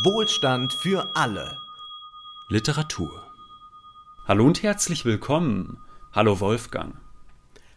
[0.00, 1.58] Wohlstand für alle.
[2.48, 3.30] Literatur.
[4.26, 5.82] Hallo und herzlich willkommen.
[6.12, 6.94] Hallo Wolfgang.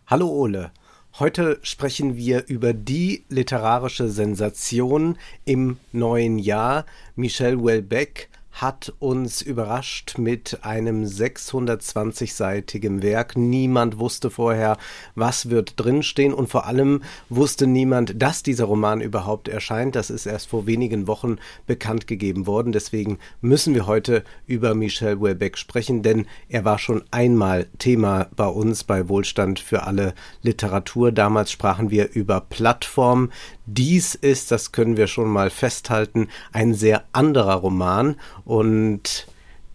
[0.08, 0.72] Hallo Ole.
[1.20, 6.86] Heute sprechen wir über die literarische Sensation im neuen Jahr.
[7.18, 13.36] Michel Houellebecq hat uns überrascht mit einem 620-seitigen Werk.
[13.36, 14.78] Niemand wusste vorher,
[15.14, 19.96] was wird drinstehen und vor allem wusste niemand, dass dieser Roman überhaupt erscheint.
[19.96, 21.36] Das ist erst vor wenigen Wochen
[21.68, 22.72] bekannt gegeben worden.
[22.72, 28.48] Deswegen müssen wir heute über Michel Houellebecq sprechen, denn er war schon einmal Thema bei
[28.48, 31.12] uns bei Wohlstand für alle Literatur.
[31.12, 33.32] Damals sprachen wir über Plattform.
[33.66, 39.28] Dies ist, das können wir schon mal festhalten, ein sehr anderer Roman und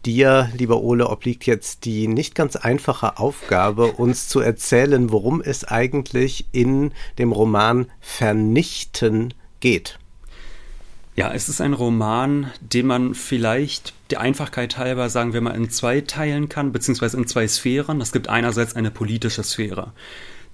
[0.06, 5.64] dir, lieber Ole, obliegt jetzt die nicht ganz einfache Aufgabe, uns zu erzählen, worum es
[5.64, 9.98] eigentlich in dem Roman Vernichten geht.
[11.16, 15.68] Ja, es ist ein Roman, den man vielleicht der Einfachkeit halber, sagen wir mal, in
[15.68, 18.00] zwei teilen kann, beziehungsweise in zwei Sphären.
[18.00, 19.92] Es gibt einerseits eine politische Sphäre.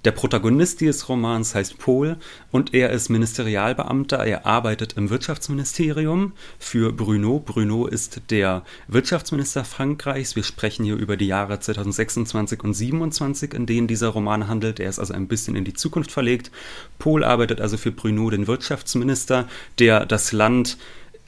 [0.05, 2.17] Der Protagonist dieses Romans heißt Paul
[2.51, 4.25] und er ist Ministerialbeamter.
[4.25, 7.39] Er arbeitet im Wirtschaftsministerium für Bruno.
[7.39, 10.35] Bruno ist der Wirtschaftsminister Frankreichs.
[10.35, 14.79] Wir sprechen hier über die Jahre 2026 und 27, in denen dieser Roman handelt.
[14.79, 16.51] Er ist also ein bisschen in die Zukunft verlegt.
[16.99, 19.47] Paul arbeitet also für Bruno, den Wirtschaftsminister,
[19.79, 20.77] der das Land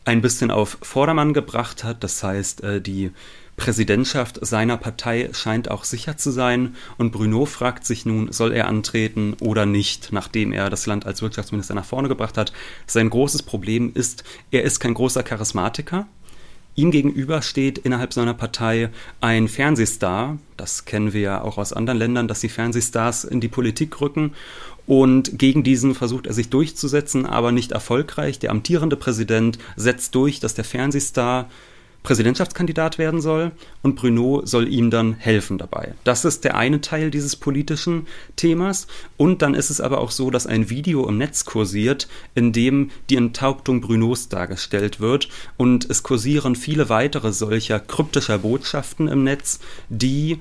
[0.05, 2.03] ein bisschen auf Vordermann gebracht hat.
[2.03, 3.11] Das heißt, äh, die
[3.59, 8.67] Präsidentschaft seiner Partei scheint auch sicher zu sein und Bruno fragt sich nun, soll er
[8.67, 12.53] antreten oder nicht, nachdem er das Land als Wirtschaftsminister nach vorne gebracht hat.
[12.87, 16.07] Sein großes Problem ist, er ist kein großer Charismatiker.
[16.75, 20.37] Ihm gegenüber steht innerhalb seiner Partei ein Fernsehstar.
[20.55, 24.33] Das kennen wir ja auch aus anderen Ländern, dass die Fernsehstars in die Politik rücken.
[24.87, 28.39] Und gegen diesen versucht er sich durchzusetzen, aber nicht erfolgreich.
[28.39, 31.49] Der amtierende Präsident setzt durch, dass der Fernsehstar
[32.03, 35.93] Präsidentschaftskandidat werden soll und Bruno soll ihm dann helfen dabei.
[36.03, 38.87] Das ist der eine Teil dieses politischen Themas.
[39.17, 42.91] Und dann ist es aber auch so, dass ein Video im Netz kursiert, in dem
[43.09, 45.27] die Enthauptung Brunos dargestellt wird.
[45.57, 49.59] Und es kursieren viele weitere solcher kryptischer Botschaften im Netz,
[49.89, 50.39] die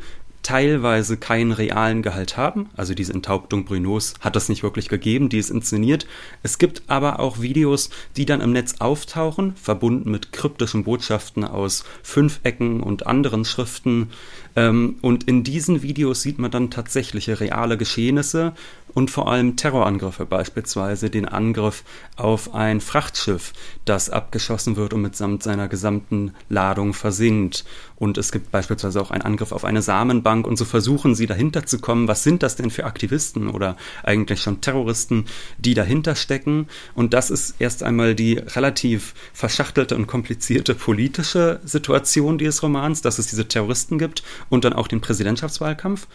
[0.49, 2.71] teilweise keinen realen Gehalt haben.
[2.75, 6.07] Also diese Enthauptung Brunos hat es nicht wirklich gegeben, die ist inszeniert.
[6.43, 11.85] Es gibt aber auch Videos, die dann im Netz auftauchen, verbunden mit kryptischen Botschaften aus
[12.03, 14.09] Fünfecken und anderen Schriften.
[14.57, 18.55] Ähm, und in diesen Videos sieht man dann tatsächliche reale Geschehnisse
[18.99, 21.85] und vor allem Terrorangriffe, beispielsweise den Angriff
[22.17, 23.53] auf ein Frachtschiff,
[23.85, 27.65] das abgeschossen wird und mitsamt seiner gesamten Ladung versinkt.
[27.95, 31.65] Und es gibt beispielsweise auch einen Angriff auf eine Samenbank und so versuchen sie dahinter
[31.65, 35.27] zu kommen, was sind das denn für Aktivisten oder eigentlich schon Terroristen,
[35.59, 36.67] die dahinter stecken.
[36.97, 43.21] Und das ist erst einmal die relativ verschachtelte und komplizierte politische Situation dieses Romans, dass
[43.21, 46.09] es diese Terroristen gibt und dann auch den Präsidentschaftswahlkampf.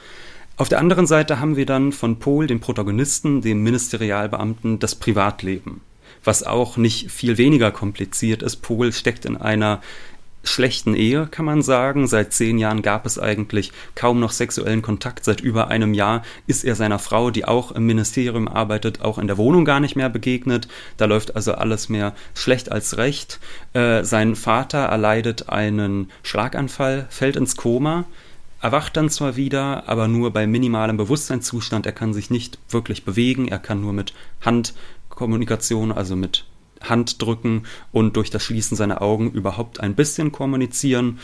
[0.56, 5.81] Auf der anderen Seite haben wir dann von Pol, dem Protagonisten, dem Ministerialbeamten, das Privatleben,
[6.24, 8.58] was auch nicht viel weniger kompliziert ist.
[8.58, 9.81] Pol steckt in einer
[10.44, 12.06] schlechten Ehe, kann man sagen.
[12.06, 15.24] Seit zehn Jahren gab es eigentlich kaum noch sexuellen Kontakt.
[15.24, 19.28] Seit über einem Jahr ist er seiner Frau, die auch im Ministerium arbeitet, auch in
[19.28, 20.68] der Wohnung gar nicht mehr begegnet.
[20.97, 23.40] Da läuft also alles mehr schlecht als recht.
[23.74, 28.06] Äh, sein Vater erleidet einen Schlaganfall, fällt ins Koma
[28.63, 31.85] erwacht dann zwar wieder, aber nur bei minimalem Bewusstseinszustand.
[31.85, 36.46] Er kann sich nicht wirklich bewegen, er kann nur mit Handkommunikation, also mit
[36.81, 41.19] Handdrücken und durch das Schließen seiner Augen überhaupt ein bisschen kommunizieren.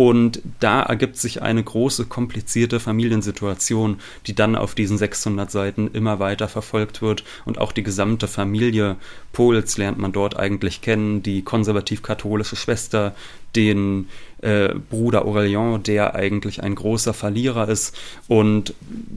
[0.00, 6.18] Und da ergibt sich eine große, komplizierte Familiensituation, die dann auf diesen 600 Seiten immer
[6.18, 7.22] weiter verfolgt wird.
[7.44, 8.96] Und auch die gesamte Familie
[9.34, 11.22] Pols lernt man dort eigentlich kennen.
[11.22, 13.14] Die konservativ-katholische Schwester,
[13.54, 14.08] den
[14.42, 17.94] äh, Bruder Aurelien, der eigentlich ein großer Verlierer ist.
[18.26, 18.74] Und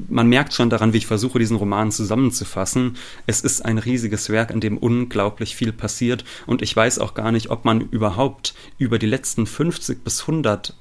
[0.09, 2.97] man merkt schon daran, wie ich versuche, diesen Roman zusammenzufassen.
[3.25, 6.25] Es ist ein riesiges Werk, in dem unglaublich viel passiert.
[6.45, 10.72] Und ich weiß auch gar nicht, ob man überhaupt über die letzten 50 bis 100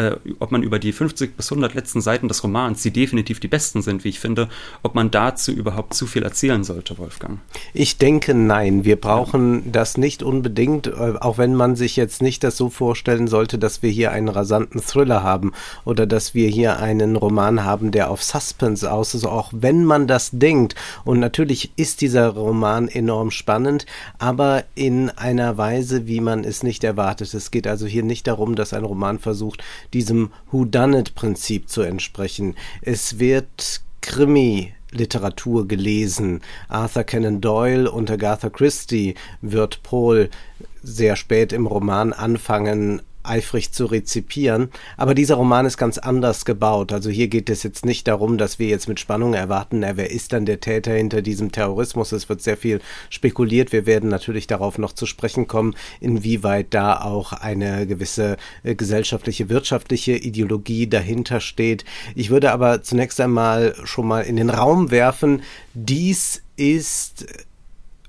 [0.00, 3.48] äh, ob man über die 50 bis 100 letzten Seiten des Romans, die definitiv die
[3.48, 4.48] besten sind, wie ich finde,
[4.82, 7.40] ob man dazu überhaupt zu viel erzählen sollte, Wolfgang.
[7.74, 8.84] Ich denke, nein.
[8.84, 13.28] Wir brauchen das nicht unbedingt, äh, auch wenn man sich jetzt nicht das so vorstellen
[13.28, 15.52] sollte, dass wir hier einen rasanten Thriller haben
[15.84, 20.06] oder dass wir hier einen Roman haben, der auf Suspense aus ist, auch wenn man
[20.06, 20.74] das denkt.
[21.04, 23.84] Und natürlich ist dieser Roman enorm spannend,
[24.18, 27.34] aber in einer Weise, wie man es nicht erwartet.
[27.34, 29.62] Es geht also hier nicht darum, dass ein Roman versucht,
[29.92, 32.56] diesem Whodunit-Prinzip zu entsprechen.
[32.82, 36.40] Es wird Krimi Literatur gelesen.
[36.68, 40.30] Arthur Conan Doyle und Agatha Christie wird Paul
[40.82, 44.70] sehr spät im Roman anfangen, eifrig zu rezipieren.
[44.96, 46.92] Aber dieser Roman ist ganz anders gebaut.
[46.92, 50.10] Also hier geht es jetzt nicht darum, dass wir jetzt mit Spannung erwarten, na, wer
[50.10, 52.12] ist dann der Täter hinter diesem Terrorismus.
[52.12, 53.72] Es wird sehr viel spekuliert.
[53.72, 59.48] Wir werden natürlich darauf noch zu sprechen kommen, inwieweit da auch eine gewisse äh, gesellschaftliche,
[59.48, 61.84] wirtschaftliche Ideologie dahinter steht.
[62.14, 65.42] Ich würde aber zunächst einmal schon mal in den Raum werfen,
[65.74, 67.26] dies ist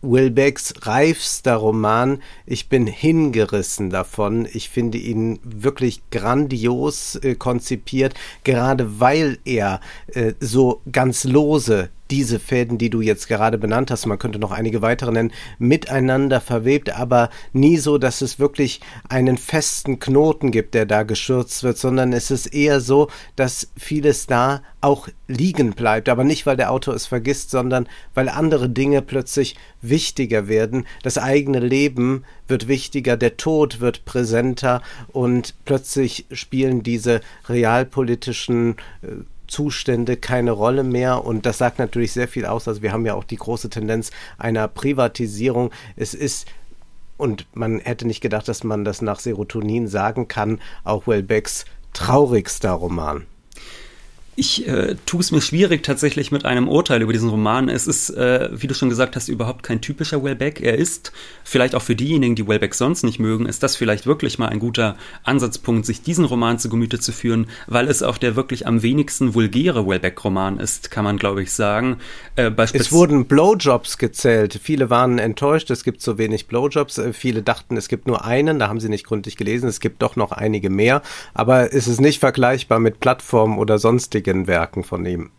[0.01, 2.21] Wilbecks reifster Roman.
[2.45, 4.47] Ich bin hingerissen davon.
[4.51, 8.13] Ich finde ihn wirklich grandios äh, konzipiert,
[8.43, 14.05] gerade weil er äh, so ganz lose diese Fäden, die du jetzt gerade benannt hast,
[14.05, 19.37] man könnte noch einige weitere nennen, miteinander verwebt, aber nie so, dass es wirklich einen
[19.37, 24.61] festen Knoten gibt, der da geschürzt wird, sondern es ist eher so, dass vieles da
[24.81, 29.55] auch liegen bleibt, aber nicht, weil der Autor es vergisst, sondern weil andere Dinge plötzlich
[29.81, 30.85] wichtiger werden.
[31.03, 34.81] Das eigene Leben wird wichtiger, der Tod wird präsenter
[35.13, 39.07] und plötzlich spielen diese realpolitischen äh,
[39.51, 42.67] Zustände keine Rolle mehr und das sagt natürlich sehr viel aus.
[42.67, 45.71] Also wir haben ja auch die große Tendenz einer Privatisierung.
[45.95, 46.47] Es ist
[47.17, 52.71] und man hätte nicht gedacht, dass man das nach Serotonin sagen kann, auch Wellbecks traurigster
[52.71, 53.27] Roman.
[54.37, 57.67] Ich äh, tue es mir schwierig tatsächlich mit einem Urteil über diesen Roman.
[57.67, 60.61] Es ist, äh, wie du schon gesagt hast, überhaupt kein typischer Wellbeck.
[60.61, 61.11] Er ist
[61.43, 64.59] vielleicht auch für diejenigen, die Wellbeck sonst nicht mögen, ist das vielleicht wirklich mal ein
[64.59, 64.95] guter
[65.25, 69.33] Ansatzpunkt, sich diesen Roman zu Gemüte zu führen, weil es auch der wirklich am wenigsten
[69.33, 71.97] vulgäre Wellbeck-Roman ist, kann man glaube ich sagen.
[72.37, 74.57] Äh, es wurden Blowjobs gezählt.
[74.63, 76.99] Viele waren enttäuscht, es gibt so wenig Blowjobs.
[76.99, 79.67] Äh, viele dachten, es gibt nur einen, da haben sie nicht gründlich gelesen.
[79.67, 81.01] Es gibt doch noch einige mehr,
[81.33, 85.31] aber es ist nicht vergleichbar mit Plattformen oder sonstigen Werken von ihm.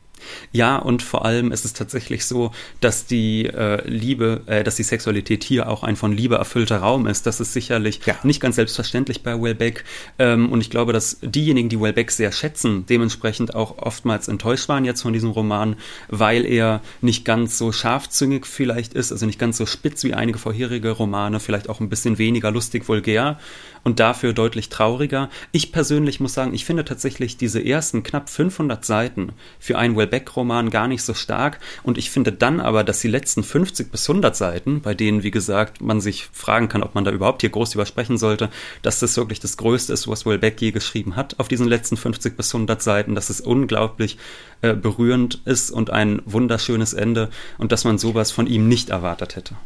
[0.53, 4.83] Ja, und vor allem ist es tatsächlich so, dass die äh, Liebe, äh, dass die
[4.83, 7.27] Sexualität hier auch ein von Liebe erfüllter Raum ist.
[7.27, 8.17] Das ist sicherlich ja.
[8.23, 9.85] nicht ganz selbstverständlich bei Wellbeck.
[10.19, 14.85] Ähm, und ich glaube, dass diejenigen, die Wellbeck sehr schätzen, dementsprechend auch oftmals enttäuscht waren
[14.85, 15.77] jetzt von diesem Roman,
[16.09, 20.39] weil er nicht ganz so scharfzüngig vielleicht ist, also nicht ganz so spitz wie einige
[20.39, 23.39] vorherige Romane, vielleicht auch ein bisschen weniger lustig vulgär
[23.85, 25.29] und dafür deutlich trauriger.
[25.51, 30.71] Ich persönlich muss sagen, ich finde tatsächlich diese ersten knapp 500 Seiten für einen Wellbeck-Roman
[30.71, 34.37] gar nicht so stark und ich finde dann aber, dass die letzten 50 bis 100
[34.37, 37.75] Seiten, bei denen, wie gesagt, man sich fragen kann, ob man da überhaupt hier groß
[37.75, 38.51] übersprechen sollte,
[38.83, 42.37] dass das wirklich das Größte ist, was Wellbeck je geschrieben hat auf diesen letzten 50
[42.37, 44.19] bis 100 Seiten, dass es unglaublich
[44.61, 49.37] äh, berührend ist und ein wunderschönes Ende und dass man sowas von ihm nicht erwartet
[49.37, 49.57] hätte.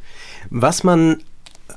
[0.51, 1.19] Was man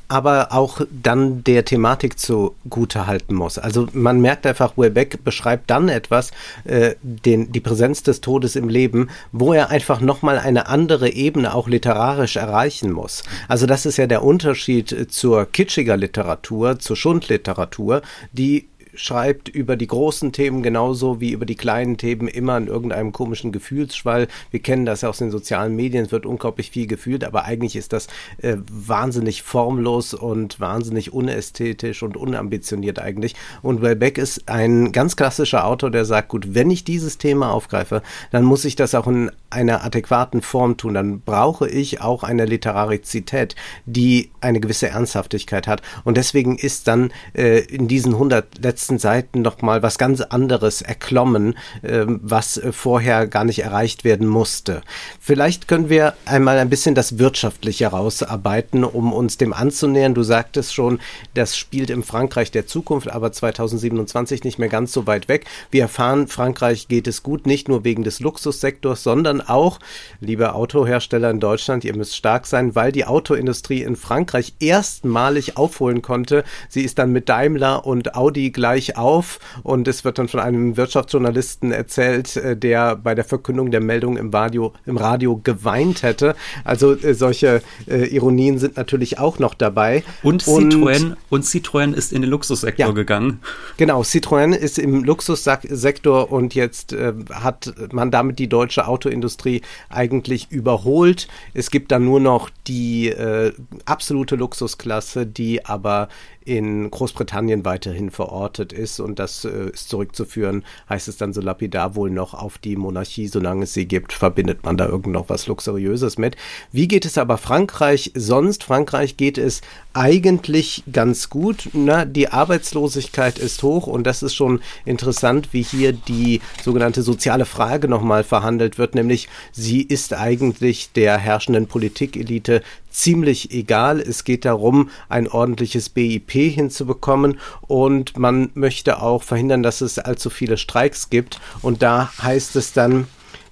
[0.09, 3.57] aber auch dann der Thematik zugute halten muss.
[3.57, 6.31] Also man merkt einfach, Welbeck beschreibt dann etwas,
[6.65, 11.53] äh, den, die Präsenz des Todes im Leben, wo er einfach nochmal eine andere Ebene
[11.53, 13.23] auch literarisch erreichen muss.
[13.47, 18.01] Also das ist ja der Unterschied zur kitschiger Literatur, zur Schundliteratur,
[18.33, 18.67] die
[18.99, 23.53] schreibt über die großen Themen genauso wie über die kleinen Themen immer in irgendeinem komischen
[23.53, 24.27] Gefühlsschwall.
[24.51, 27.77] Wir kennen das ja aus den sozialen Medien, es wird unglaublich viel gefühlt, aber eigentlich
[27.77, 28.07] ist das
[28.39, 33.35] äh, wahnsinnig formlos und wahnsinnig unästhetisch und unambitioniert eigentlich.
[33.61, 38.01] Und Welbeck ist ein ganz klassischer Autor, der sagt, gut, wenn ich dieses Thema aufgreife,
[38.31, 40.93] dann muss ich das auch in einer adäquaten Form tun.
[40.93, 43.55] Dann brauche ich auch eine Literarizität,
[43.85, 45.81] die eine gewisse Ernsthaftigkeit hat.
[46.03, 50.21] Und deswegen ist dann äh, in diesen 100 letzten letzten Seiten noch mal was ganz
[50.21, 54.81] anderes erklommen, äh, was äh, vorher gar nicht erreicht werden musste.
[55.19, 60.15] Vielleicht können wir einmal ein bisschen das Wirtschaftliche herausarbeiten, um uns dem anzunähern.
[60.15, 60.99] Du sagtest schon,
[61.35, 65.45] das spielt im Frankreich der Zukunft, aber 2027 nicht mehr ganz so weit weg.
[65.69, 69.77] Wir erfahren, Frankreich geht es gut, nicht nur wegen des Luxussektors, sondern auch,
[70.19, 76.01] liebe Autohersteller in Deutschland, ihr müsst stark sein, weil die Autoindustrie in Frankreich erstmalig aufholen
[76.01, 76.43] konnte.
[76.69, 80.39] Sie ist dann mit Daimler und Audi gleich gleich auf und es wird dann von
[80.39, 86.03] einem Wirtschaftsjournalisten erzählt, äh, der bei der Verkündung der Meldung im Radio, im Radio geweint
[86.03, 86.35] hätte.
[86.63, 90.03] Also äh, solche äh, Ironien sind natürlich auch noch dabei.
[90.21, 93.39] Und Citroën, und, Citroën ist in den Luxussektor ja, gegangen.
[93.77, 100.51] Genau, Citroën ist im Luxussektor und jetzt äh, hat man damit die deutsche Autoindustrie eigentlich
[100.51, 101.27] überholt.
[101.55, 103.51] Es gibt dann nur noch die äh,
[103.85, 106.07] absolute Luxusklasse, die aber
[106.45, 108.99] in Großbritannien weiterhin verortet ist.
[108.99, 113.27] Und das äh, ist zurückzuführen, heißt es dann so lapidar wohl noch auf die Monarchie,
[113.27, 116.35] solange es sie gibt, verbindet man da irgend noch was Luxuriöses mit.
[116.71, 118.63] Wie geht es aber Frankreich sonst?
[118.63, 119.61] Frankreich geht es
[119.93, 121.69] eigentlich ganz gut.
[121.73, 127.45] Na, die Arbeitslosigkeit ist hoch und das ist schon interessant, wie hier die sogenannte soziale
[127.45, 133.99] Frage nochmal verhandelt wird, nämlich sie ist eigentlich der herrschenden Politikelite ziemlich egal.
[133.99, 140.29] Es geht darum, ein ordentliches BIP hinzubekommen und man möchte auch verhindern, dass es allzu
[140.29, 141.39] viele Streiks gibt.
[141.61, 143.07] Und da heißt es dann,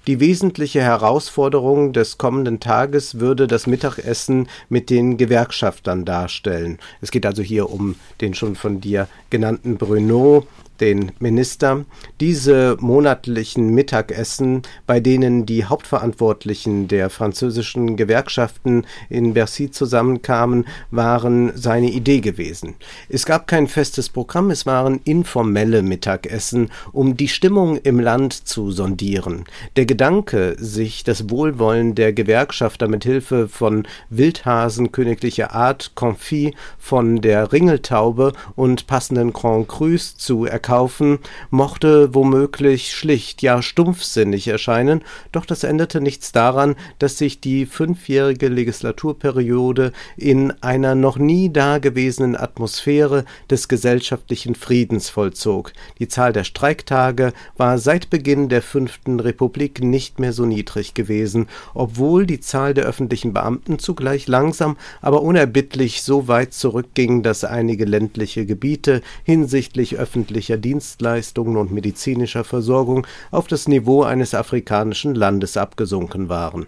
[0.08, 6.78] die wesentliche Herausforderung des kommenden Tages würde das Mittagessen mit den Gewerkschaftern darstellen.
[7.02, 10.46] Es geht also hier um den schon von dir genannten Bruno
[10.80, 11.84] den Minister,
[12.20, 21.90] diese monatlichen Mittagessen, bei denen die Hauptverantwortlichen der französischen Gewerkschaften in Bercy zusammenkamen, waren seine
[21.90, 22.74] Idee gewesen.
[23.08, 28.70] Es gab kein festes Programm, es waren informelle Mittagessen, um die Stimmung im Land zu
[28.70, 29.44] sondieren.
[29.76, 37.20] Der Gedanke, sich das Wohlwollen der Gewerkschafter mit Hilfe von Wildhasen königlicher Art, Confit, von
[37.20, 45.00] der Ringeltaube und passenden Grand Crus zu erkaufen, kaufen, mochte womöglich schlicht, ja stumpfsinnig erscheinen,
[45.32, 52.36] doch das änderte nichts daran, dass sich die fünfjährige Legislaturperiode in einer noch nie dagewesenen
[52.36, 55.72] Atmosphäre des gesellschaftlichen Friedens vollzog.
[56.00, 61.46] Die Zahl der Streiktage war seit Beginn der fünften Republik nicht mehr so niedrig gewesen,
[61.72, 67.86] obwohl die Zahl der öffentlichen Beamten zugleich langsam, aber unerbittlich so weit zurückging, dass einige
[67.86, 76.28] ländliche Gebiete hinsichtlich öffentlicher Dienstleistungen und medizinischer Versorgung auf das Niveau eines afrikanischen Landes abgesunken
[76.28, 76.66] waren.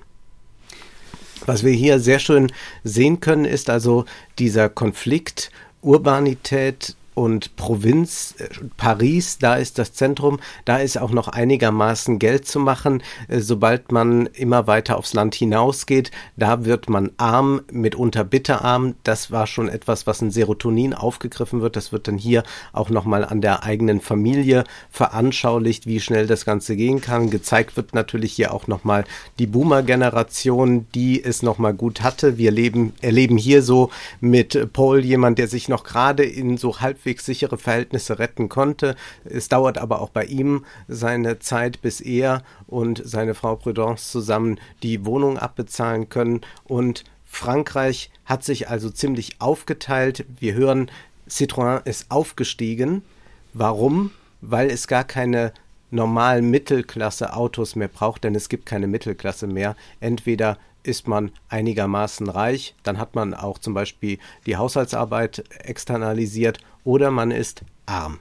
[1.46, 2.52] Was wir hier sehr schön
[2.84, 4.04] sehen können, ist also
[4.38, 5.50] dieser Konflikt
[5.82, 12.46] Urbanität und Provinz, äh, Paris, da ist das Zentrum, da ist auch noch einigermaßen Geld
[12.46, 13.02] zu machen.
[13.28, 18.94] Äh, sobald man immer weiter aufs Land hinausgeht, da wird man arm, mitunter bitterarm.
[19.02, 21.76] Das war schon etwas, was in Serotonin aufgegriffen wird.
[21.76, 26.76] Das wird dann hier auch nochmal an der eigenen Familie veranschaulicht, wie schnell das Ganze
[26.76, 27.30] gehen kann.
[27.30, 29.04] Gezeigt wird natürlich hier auch nochmal
[29.38, 32.38] die Boomer-Generation, die es nochmal gut hatte.
[32.38, 33.90] Wir leben, erleben hier so
[34.20, 38.94] mit Paul jemand, der sich noch gerade in so halb halbwegs sichere Verhältnisse retten konnte.
[39.24, 44.58] Es dauert aber auch bei ihm seine Zeit, bis er und seine Frau Prudence zusammen
[44.82, 46.42] die Wohnung abbezahlen können.
[46.64, 50.26] Und Frankreich hat sich also ziemlich aufgeteilt.
[50.38, 50.90] Wir hören,
[51.28, 53.02] Citroën ist aufgestiegen.
[53.54, 54.10] Warum?
[54.42, 55.52] Weil es gar keine
[55.90, 59.74] normalen Mittelklasse-Autos mehr braucht, denn es gibt keine Mittelklasse mehr.
[60.00, 67.10] Entweder ist man einigermaßen reich, dann hat man auch zum Beispiel die Haushaltsarbeit externalisiert oder
[67.10, 68.18] man ist arm.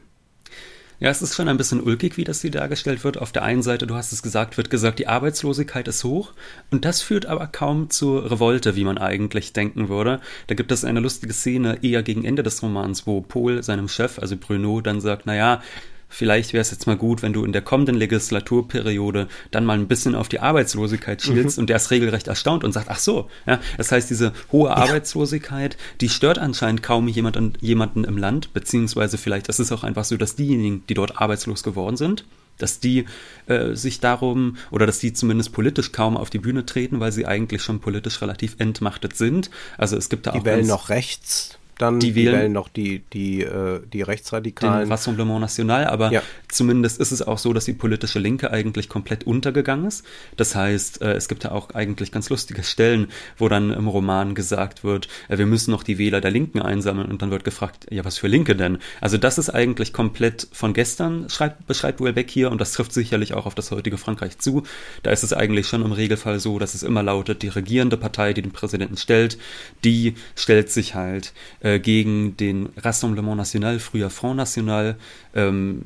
[1.02, 3.18] Ja, es ist schon ein bisschen ulkig, wie das hier dargestellt wird.
[3.18, 6.34] Auf der einen Seite, du hast es gesagt, wird gesagt, die Arbeitslosigkeit ist hoch
[6.72, 10.20] und das führt aber kaum zur Revolte, wie man eigentlich denken würde.
[10.48, 14.20] Da gibt es eine lustige Szene eher gegen Ende des Romans, wo Paul seinem Chef,
[14.20, 15.62] also Bruno, dann sagt, naja,
[16.10, 19.88] vielleicht wäre es jetzt mal gut, wenn du in der kommenden Legislaturperiode dann mal ein
[19.88, 21.62] bisschen auf die Arbeitslosigkeit schielst mhm.
[21.62, 25.78] und der ist regelrecht erstaunt und sagt, ach so, ja, das heißt, diese hohe Arbeitslosigkeit,
[26.02, 30.18] die stört anscheinend kaum jemand, jemanden im Land, beziehungsweise vielleicht ist es auch einfach so,
[30.18, 32.26] dass diejenigen, die dort arbeitslos geworden sind,
[32.58, 33.06] dass die
[33.48, 37.26] äh, sich darum oder dass die zumindest politisch kaum auf die Bühne treten, weil sie
[37.26, 39.50] eigentlich schon politisch relativ entmachtet sind.
[39.78, 43.00] Also es gibt da die auch wählen noch rechts dann die, wählen, wählen noch die,
[43.14, 44.82] die, äh, die Rechtsradikalen.
[44.82, 46.22] Den Rassemblement National, aber ja.
[46.50, 50.06] zumindest ist es auch so, dass die politische Linke eigentlich komplett untergegangen ist.
[50.36, 53.08] Das heißt, äh, es gibt ja auch eigentlich ganz lustige Stellen,
[53.38, 57.10] wo dann im Roman gesagt wird, äh, wir müssen noch die Wähler der Linken einsammeln
[57.10, 58.80] und dann wird gefragt, ja, was für Linke denn?
[59.00, 63.34] Also das ist eigentlich komplett von gestern, schreibt, beschreibt Welbeck hier und das trifft sicherlich
[63.34, 64.64] auch auf das heutige Frankreich zu.
[65.04, 68.34] Da ist es eigentlich schon im Regelfall so, dass es immer lautet, die regierende Partei,
[68.34, 69.38] die den Präsidenten stellt,
[69.86, 71.32] die stellt sich halt
[71.62, 74.96] äh, äh, gegen den Rassemblement National, früher Front National,
[75.36, 75.82] ähm,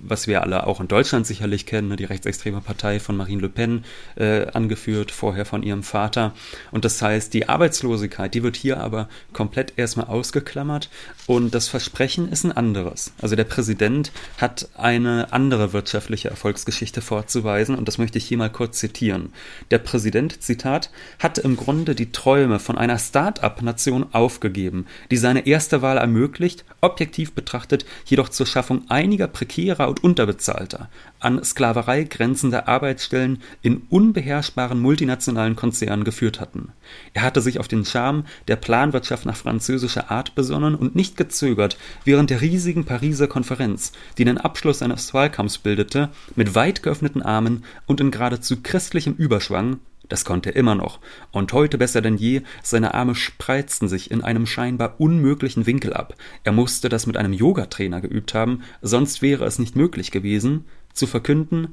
[0.00, 3.48] was wir alle auch in Deutschland sicherlich kennen, ne, die rechtsextreme Partei von Marine Le
[3.48, 3.84] Pen
[4.16, 6.32] äh, angeführt, vorher von ihrem Vater.
[6.70, 10.88] Und das heißt, die Arbeitslosigkeit, die wird hier aber komplett erstmal ausgeklammert
[11.26, 13.12] und das Versprechen ist ein anderes.
[13.20, 18.50] Also der Präsident hat eine andere wirtschaftliche Erfolgsgeschichte vorzuweisen und das möchte ich hier mal
[18.50, 19.32] kurz zitieren.
[19.70, 25.82] Der Präsident, Zitat, hat im Grunde die Träume von einer Start-up-Nation aufgegeben, die seine erste
[25.82, 33.42] Wahl ermöglicht, objektiv betrachtet jedoch zur Schaffung einiger prekärer und unterbezahlter, an Sklaverei grenzender Arbeitsstellen
[33.60, 36.68] in unbeherrschbaren multinationalen Konzernen geführt hatten.
[37.12, 41.76] Er hatte sich auf den Charme der Planwirtschaft nach französischer Art besonnen und nicht gezögert,
[42.04, 47.64] während der riesigen Pariser Konferenz, die den Abschluss seines Wahlkampfs bildete, mit weit geöffneten Armen
[47.86, 49.80] und in geradezu christlichem Überschwang
[50.12, 51.00] das konnte er immer noch,
[51.30, 56.14] und heute besser denn je, seine Arme spreizten sich in einem scheinbar unmöglichen Winkel ab.
[56.44, 61.06] Er musste das mit einem Yogatrainer geübt haben, sonst wäre es nicht möglich gewesen, zu
[61.06, 61.72] verkünden,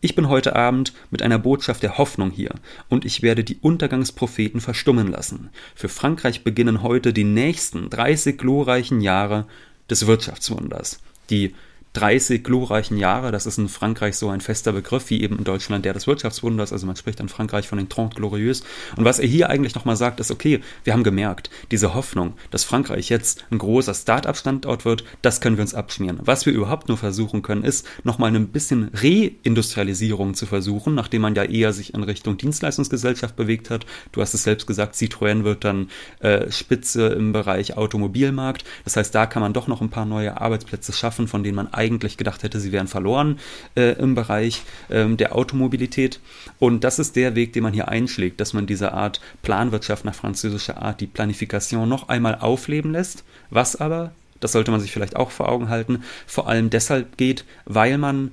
[0.00, 2.54] Ich bin heute Abend mit einer Botschaft der Hoffnung hier
[2.90, 5.48] und ich werde die Untergangspropheten verstummen lassen.
[5.74, 9.46] Für Frankreich beginnen heute die nächsten 30 glorreichen Jahre
[9.90, 11.00] des Wirtschaftswunders.
[11.30, 11.54] Die
[11.94, 15.84] 30 glorreichen Jahre, das ist in Frankreich so ein fester Begriff, wie eben in Deutschland
[15.84, 18.62] der des Wirtschaftswunders, also man spricht in Frankreich von den Trente Glorieux.
[18.96, 22.64] Und was er hier eigentlich nochmal sagt, ist, okay, wir haben gemerkt, diese Hoffnung, dass
[22.64, 26.20] Frankreich jetzt ein großer Start-up-Standort wird, das können wir uns abschmieren.
[26.22, 31.34] Was wir überhaupt nur versuchen können, ist nochmal ein bisschen Reindustrialisierung zu versuchen, nachdem man
[31.34, 33.86] ja eher sich in Richtung Dienstleistungsgesellschaft bewegt hat.
[34.12, 35.88] Du hast es selbst gesagt, Citroën wird dann
[36.20, 38.64] äh, Spitze im Bereich Automobilmarkt.
[38.84, 41.72] Das heißt, da kann man doch noch ein paar neue Arbeitsplätze schaffen, von denen man
[41.78, 43.38] eigentlich gedacht hätte, sie wären verloren
[43.76, 46.20] äh, im Bereich ähm, der Automobilität.
[46.58, 50.14] Und das ist der Weg, den man hier einschlägt, dass man diese Art Planwirtschaft nach
[50.14, 55.16] französischer Art, die Planifikation, noch einmal aufleben lässt, was aber das sollte man sich vielleicht
[55.16, 58.32] auch vor Augen halten, vor allem deshalb geht, weil man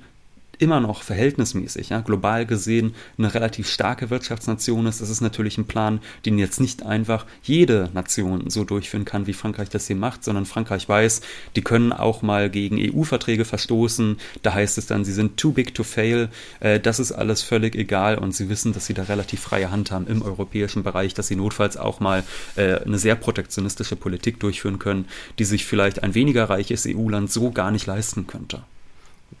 [0.58, 5.66] immer noch verhältnismäßig, ja, global gesehen eine relativ starke Wirtschaftsnation ist, das ist natürlich ein
[5.66, 10.24] Plan, den jetzt nicht einfach jede Nation so durchführen kann, wie Frankreich das hier macht,
[10.24, 11.20] sondern Frankreich weiß,
[11.56, 14.18] die können auch mal gegen EU-Verträge verstoßen.
[14.42, 16.28] Da heißt es dann, sie sind too big to fail.
[16.60, 19.90] Äh, das ist alles völlig egal und sie wissen, dass sie da relativ freie Hand
[19.90, 22.24] haben im europäischen Bereich, dass sie notfalls auch mal
[22.56, 25.06] äh, eine sehr protektionistische Politik durchführen können,
[25.38, 28.62] die sich vielleicht ein weniger reiches EU-Land so gar nicht leisten könnte.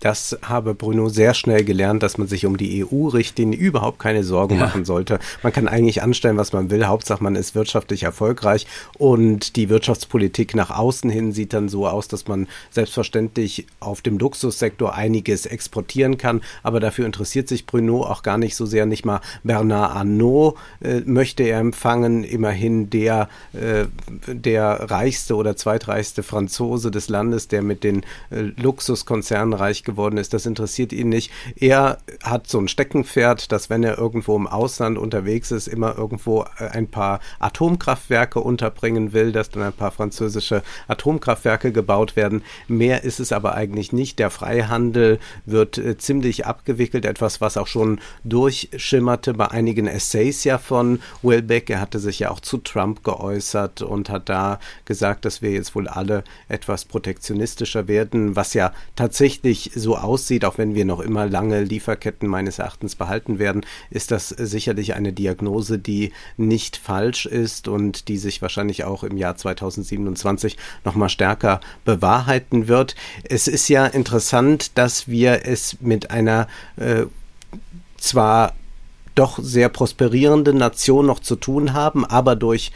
[0.00, 4.56] Das habe Bruno sehr schnell gelernt, dass man sich um die EU-Richtlinie überhaupt keine Sorgen
[4.56, 4.60] ja.
[4.60, 5.18] machen sollte.
[5.42, 6.86] Man kann eigentlich anstellen, was man will.
[6.86, 8.66] Hauptsache, man ist wirtschaftlich erfolgreich
[8.98, 14.18] und die Wirtschaftspolitik nach außen hin sieht dann so aus, dass man selbstverständlich auf dem
[14.18, 16.42] Luxussektor einiges exportieren kann.
[16.62, 18.84] Aber dafür interessiert sich Bruno auch gar nicht so sehr.
[18.84, 22.22] Nicht mal Bernard Arnault äh, möchte er empfangen.
[22.22, 23.86] Immerhin der, äh,
[24.26, 30.32] der reichste oder zweitreichste Franzose des Landes, der mit den äh, Luxuskonzernen reich geworden ist,
[30.34, 31.30] das interessiert ihn nicht.
[31.56, 36.42] Er hat so ein Steckenpferd, dass wenn er irgendwo im Ausland unterwegs ist, immer irgendwo
[36.58, 42.42] äh, ein paar Atomkraftwerke unterbringen will, dass dann ein paar französische Atomkraftwerke gebaut werden.
[42.68, 44.18] Mehr ist es aber eigentlich nicht.
[44.18, 50.58] Der Freihandel wird äh, ziemlich abgewickelt, etwas, was auch schon durchschimmerte bei einigen Essays ja
[50.58, 51.70] von Wilbeck.
[51.70, 55.74] Er hatte sich ja auch zu Trump geäußert und hat da gesagt, dass wir jetzt
[55.74, 61.26] wohl alle etwas protektionistischer werden, was ja tatsächlich so aussieht, auch wenn wir noch immer
[61.26, 67.68] lange Lieferketten meines Erachtens behalten werden, ist das sicherlich eine Diagnose, die nicht falsch ist
[67.68, 72.94] und die sich wahrscheinlich auch im Jahr 2027 noch mal stärker bewahrheiten wird.
[73.24, 77.04] Es ist ja interessant, dass wir es mit einer äh,
[77.98, 78.54] zwar
[79.16, 82.70] doch sehr prosperierende Nation noch zu tun haben, aber durch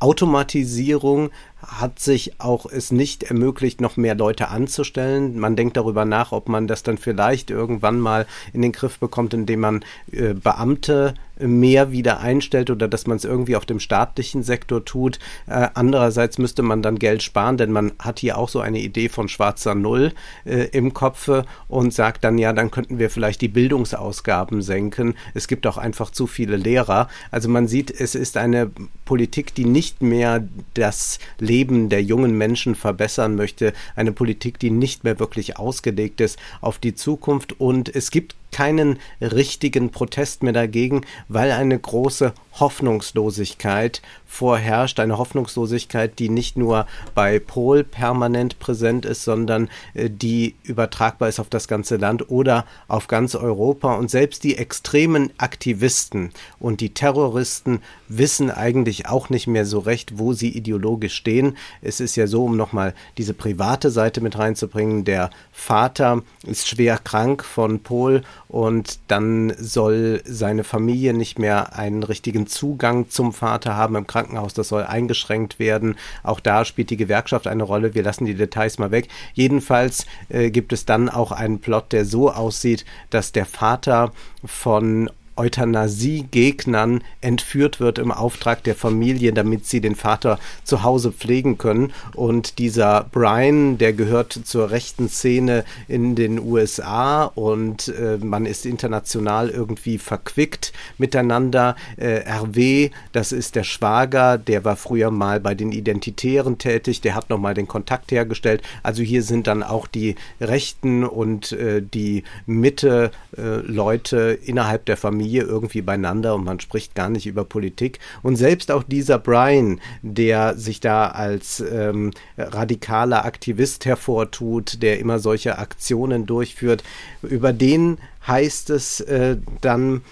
[0.00, 1.30] Automatisierung
[1.66, 5.38] hat sich auch es nicht ermöglicht, noch mehr Leute anzustellen.
[5.38, 9.34] Man denkt darüber nach, ob man das dann vielleicht irgendwann mal in den Griff bekommt,
[9.34, 14.42] indem man äh, Beamte mehr wieder einstellt oder dass man es irgendwie auf dem staatlichen
[14.42, 15.18] Sektor tut.
[15.46, 19.08] Äh, andererseits müsste man dann Geld sparen, denn man hat hier auch so eine Idee
[19.08, 20.12] von schwarzer Null
[20.44, 21.30] äh, im Kopf
[21.68, 25.14] und sagt dann, ja, dann könnten wir vielleicht die Bildungsausgaben senken.
[25.34, 27.08] Es gibt auch einfach zu viele Lehrer.
[27.30, 28.70] Also man sieht, es ist eine
[29.04, 35.04] Politik, die nicht mehr das Leben der jungen Menschen verbessern möchte, eine Politik, die nicht
[35.04, 41.00] mehr wirklich ausgelegt ist auf die Zukunft und es gibt keinen richtigen Protest mehr dagegen,
[41.26, 44.00] weil eine große Hoffnungslosigkeit
[44.34, 51.28] vorherrscht, eine Hoffnungslosigkeit, die nicht nur bei Pol permanent präsent ist, sondern äh, die übertragbar
[51.28, 53.94] ist auf das ganze Land oder auf ganz Europa.
[53.94, 60.18] Und selbst die extremen Aktivisten und die Terroristen wissen eigentlich auch nicht mehr so recht,
[60.18, 61.56] wo sie ideologisch stehen.
[61.80, 66.98] Es ist ja so, um nochmal diese private Seite mit reinzubringen, der Vater ist schwer
[66.98, 73.76] krank von Pol und dann soll seine Familie nicht mehr einen richtigen Zugang zum Vater
[73.76, 74.23] haben im Krankenhaus.
[74.54, 75.96] Das soll eingeschränkt werden.
[76.22, 77.94] Auch da spielt die Gewerkschaft eine Rolle.
[77.94, 79.08] Wir lassen die Details mal weg.
[79.32, 84.12] Jedenfalls äh, gibt es dann auch einen Plot, der so aussieht, dass der Vater
[84.44, 91.58] von Euthanasie-Gegnern entführt wird im Auftrag der Familie, damit sie den Vater zu Hause pflegen
[91.58, 91.92] können.
[92.14, 98.66] Und dieser Brian, der gehört zur rechten Szene in den USA und äh, man ist
[98.66, 101.76] international irgendwie verquickt miteinander.
[101.96, 107.14] Äh, RW, das ist der Schwager, der war früher mal bei den Identitären tätig, der
[107.14, 108.62] hat nochmal den Kontakt hergestellt.
[108.82, 115.42] Also hier sind dann auch die Rechten und äh, die Mitte-Leute innerhalb der Familie Familie
[115.44, 117.98] irgendwie beieinander und man spricht gar nicht über Politik.
[118.22, 125.18] Und selbst auch dieser Brian, der sich da als ähm, radikaler Aktivist hervortut, der immer
[125.18, 126.84] solche Aktionen durchführt,
[127.22, 130.02] über den heißt es äh, dann,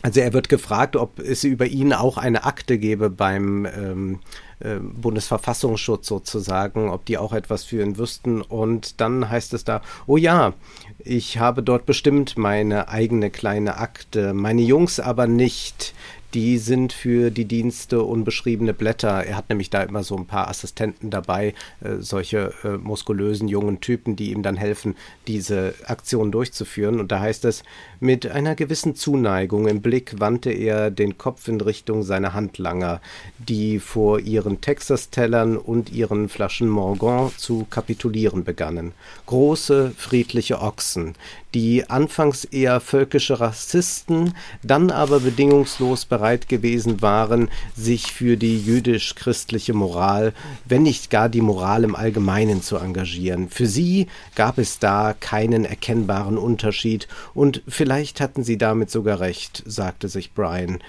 [0.00, 4.20] also er wird gefragt, ob es über ihn auch eine Akte gäbe beim ähm,
[4.60, 8.42] äh, Bundesverfassungsschutz sozusagen, ob die auch etwas für ihn wüssten.
[8.42, 10.54] Und dann heißt es da, oh ja,
[10.98, 15.94] ich habe dort bestimmt meine eigene kleine Akte, meine Jungs aber nicht
[16.34, 19.24] die sind für die Dienste unbeschriebene Blätter.
[19.24, 23.80] Er hat nämlich da immer so ein paar Assistenten dabei, äh, solche äh, muskulösen jungen
[23.80, 24.94] Typen, die ihm dann helfen,
[25.26, 27.00] diese Aktion durchzuführen.
[27.00, 27.62] Und da heißt es,
[27.98, 33.00] mit einer gewissen Zuneigung im Blick wandte er den Kopf in Richtung seiner Handlanger,
[33.38, 38.92] die vor ihren Texas-Tellern und ihren Flaschen Morgon zu kapitulieren begannen.
[39.26, 41.14] Große, friedliche Ochsen,
[41.54, 46.17] die anfangs eher völkische Rassisten, dann aber bedingungslos bereit
[46.48, 50.32] gewesen waren, sich für die jüdisch-christliche Moral,
[50.64, 53.48] wenn nicht gar die Moral im Allgemeinen zu engagieren.
[53.48, 59.62] Für sie gab es da keinen erkennbaren Unterschied, und vielleicht hatten sie damit sogar recht,
[59.66, 60.80] sagte sich Brian.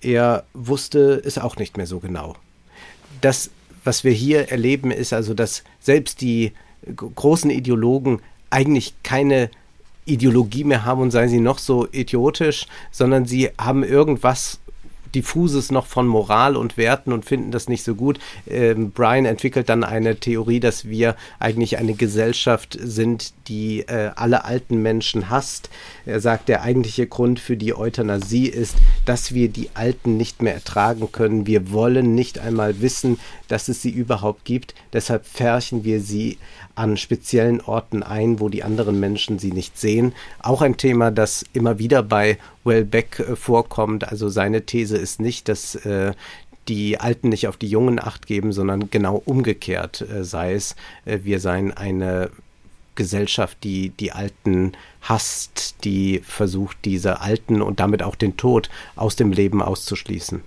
[0.00, 2.36] Er wusste es auch nicht mehr so genau.
[3.20, 3.50] Das,
[3.84, 6.52] was wir hier erleben, ist also, dass selbst die
[6.94, 8.20] großen Ideologen
[8.50, 9.50] eigentlich keine
[10.04, 14.60] Ideologie mehr haben und seien sie noch so idiotisch, sondern sie haben irgendwas
[15.14, 18.18] diffuses noch von Moral und Werten und finden das nicht so gut.
[18.46, 24.44] Ähm, Brian entwickelt dann eine Theorie, dass wir eigentlich eine Gesellschaft sind, die äh, alle
[24.44, 25.70] alten Menschen hasst.
[26.04, 30.54] Er sagt, der eigentliche Grund für die Euthanasie ist, dass wir die Alten nicht mehr
[30.54, 31.46] ertragen können.
[31.46, 34.74] Wir wollen nicht einmal wissen, dass es sie überhaupt gibt.
[34.92, 36.38] Deshalb färchen wir sie
[36.76, 40.12] an speziellen Orten ein, wo die anderen Menschen sie nicht sehen.
[40.40, 44.08] Auch ein Thema, das immer wieder bei Wellbeck äh, vorkommt.
[44.08, 46.12] Also seine These ist nicht, dass äh,
[46.68, 51.20] die Alten nicht auf die Jungen acht geben, sondern genau umgekehrt äh, sei es, äh,
[51.22, 52.30] wir seien eine
[52.94, 59.16] Gesellschaft, die die Alten hasst, die versucht, diese Alten und damit auch den Tod aus
[59.16, 60.42] dem Leben auszuschließen.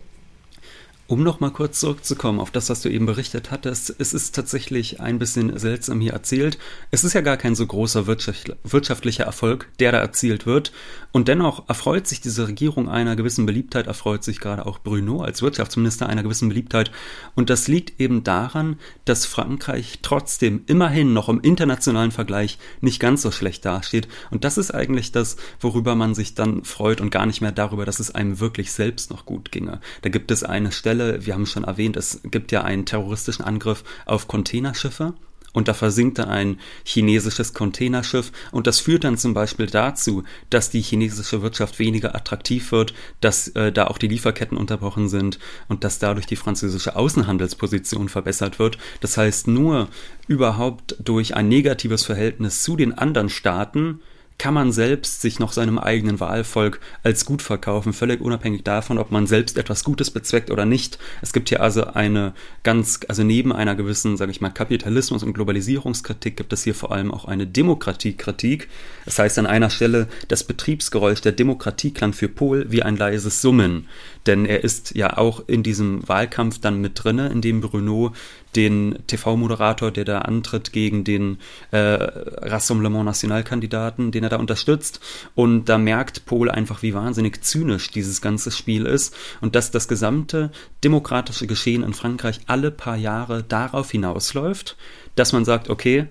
[1.10, 5.02] Um noch mal kurz zurückzukommen auf das, was du eben berichtet hattest, es ist tatsächlich
[5.02, 6.60] ein bisschen seltsam hier erzählt.
[6.92, 10.72] Es ist ja gar kein so großer wirtschaftlicher Erfolg, der da erzielt wird.
[11.12, 15.42] Und dennoch erfreut sich diese Regierung einer gewissen Beliebtheit, erfreut sich gerade auch Bruno als
[15.42, 16.92] Wirtschaftsminister einer gewissen Beliebtheit.
[17.34, 23.24] Und das liegt eben daran, dass Frankreich trotzdem immerhin noch im internationalen Vergleich nicht ganz
[23.24, 24.08] so schlecht dasteht.
[24.30, 27.84] Und das ist eigentlich das, worüber man sich dann freut und gar nicht mehr darüber,
[27.84, 29.82] dass es einem wirklich selbst noch gut ginge.
[30.04, 33.46] Da gibt es eine Stelle, Fälle, wir haben schon erwähnt, es gibt ja einen terroristischen
[33.46, 35.14] Angriff auf Containerschiffe
[35.54, 40.82] und da versinkt ein chinesisches Containerschiff und das führt dann zum Beispiel dazu, dass die
[40.82, 46.00] chinesische Wirtschaft weniger attraktiv wird, dass äh, da auch die Lieferketten unterbrochen sind und dass
[46.00, 48.78] dadurch die französische Außenhandelsposition verbessert wird.
[49.00, 49.88] Das heißt, nur
[50.28, 54.02] überhaupt durch ein negatives Verhältnis zu den anderen Staaten
[54.40, 59.12] kann man selbst sich noch seinem eigenen Wahlvolk als gut verkaufen, völlig unabhängig davon, ob
[59.12, 60.98] man selbst etwas Gutes bezweckt oder nicht.
[61.22, 65.34] Es gibt hier also eine ganz, also neben einer gewissen, sage ich mal, Kapitalismus- und
[65.34, 68.70] Globalisierungskritik gibt es hier vor allem auch eine Demokratiekritik.
[69.04, 73.42] Das heißt an einer Stelle, das Betriebsgeräusch der Demokratie klang für Pohl wie ein leises
[73.42, 73.88] Summen.
[74.30, 78.14] Denn er ist ja auch in diesem Wahlkampf dann mit drinne, in dem Bruno
[78.56, 81.40] den TV-Moderator, der da antritt gegen den
[81.72, 85.00] äh, Rassemblement National-Kandidaten, den er da unterstützt.
[85.34, 89.88] Und da merkt Pohl einfach, wie wahnsinnig zynisch dieses ganze Spiel ist und dass das
[89.88, 90.52] gesamte
[90.84, 94.78] demokratische Geschehen in Frankreich alle paar Jahre darauf hinausläuft,
[95.16, 96.06] dass man sagt, okay,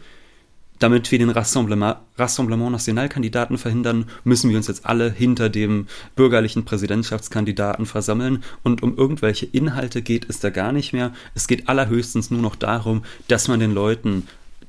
[0.78, 5.86] damit wir den Rassemblement, Rassemblement National-Kandidaten verhindern, müssen wir uns jetzt alle hinter dem
[6.16, 8.42] bürgerlichen Präsidentschaftskandidaten versammeln.
[8.62, 11.12] Und um irgendwelche Inhalte geht es da gar nicht mehr.
[11.34, 14.24] Es geht allerhöchstens nur noch darum, dass man den Leuten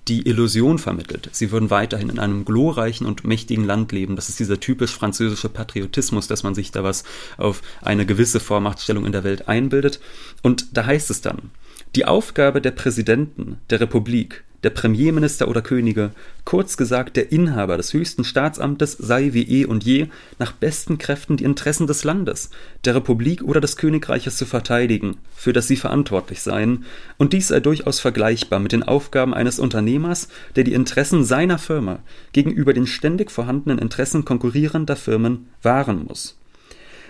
[0.10, 1.30] die Illusion vermittelt.
[1.32, 4.16] Sie würden weiterhin in einem glorreichen und mächtigen Land leben.
[4.16, 7.04] Das ist dieser typisch französische Patriotismus, dass man sich da was
[7.38, 10.00] auf eine gewisse Vormachtstellung in der Welt einbildet.
[10.42, 11.52] Und da heißt es dann,
[11.96, 16.12] die Aufgabe der Präsidenten der Republik der Premierminister oder Könige,
[16.46, 21.38] kurz gesagt der Inhaber des höchsten Staatsamtes, sei wie eh und je nach besten Kräften
[21.38, 22.50] die Interessen des Landes,
[22.86, 26.86] der Republik oder des Königreiches zu verteidigen, für das sie verantwortlich seien,
[27.18, 32.00] und dies sei durchaus vergleichbar mit den Aufgaben eines Unternehmers, der die Interessen seiner Firma
[32.34, 36.39] gegenüber den ständig vorhandenen Interessen konkurrierender Firmen wahren muss.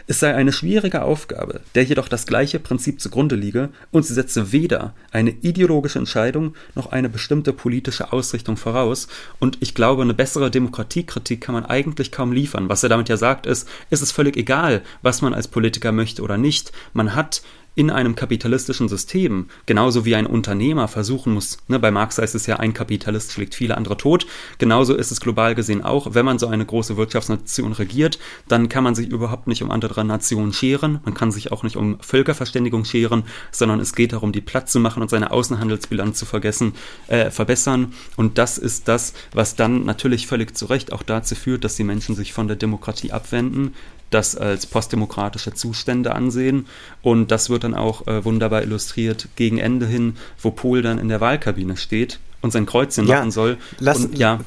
[0.10, 4.52] Es sei eine schwierige Aufgabe, der jedoch das gleiche Prinzip zugrunde liege, und sie setze
[4.52, 9.08] weder eine ideologische Entscheidung noch eine bestimmte politische Ausrichtung voraus.
[9.38, 12.69] Und ich glaube, eine bessere Demokratiekritik kann man eigentlich kaum liefern.
[12.69, 16.24] Was er damit ja sagt, ist, ist es völlig egal, was man als Politiker möchte
[16.24, 16.72] oder nicht.
[16.93, 17.43] Man hat
[17.75, 22.45] in einem kapitalistischen System, genauso wie ein Unternehmer versuchen muss, ne, bei Marx heißt es
[22.45, 24.27] ja, ein Kapitalist schlägt viele andere tot,
[24.58, 28.84] genauso ist es global gesehen auch, wenn man so eine große Wirtschaftsnation regiert, dann kann
[28.84, 32.86] man sich überhaupt nicht um andere Nationen scheren, man kann sich auch nicht um Völkerverständigung
[32.86, 36.73] scheren, sondern es geht darum, die Platz zu machen und seine Außenhandelsbilanz zu vergessen,
[37.08, 37.93] äh, verbessern.
[38.17, 41.84] Und das ist das, was dann natürlich völlig zu Recht auch dazu führt, dass die
[41.84, 43.73] Menschen sich von der Demokratie abwenden,
[44.10, 46.67] das als postdemokratische Zustände ansehen.
[47.02, 51.10] Und das wird dann auch äh, wunderbar illustriert gegen Ende hin, wo Pohl dann in
[51.10, 53.58] der Wahlkabine steht und sein Kreuzchen ja, machen soll.
[53.80, 54.39] Lass, und, ja.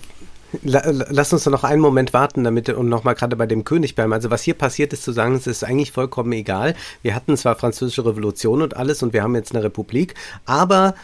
[0.62, 4.12] Lass uns doch noch einen Moment warten, damit und nochmal gerade bei dem König bleiben.
[4.12, 6.74] Also was hier passiert ist zu sagen, es ist eigentlich vollkommen egal.
[7.00, 10.94] Wir hatten zwar französische Revolution und alles und wir haben jetzt eine Republik, aber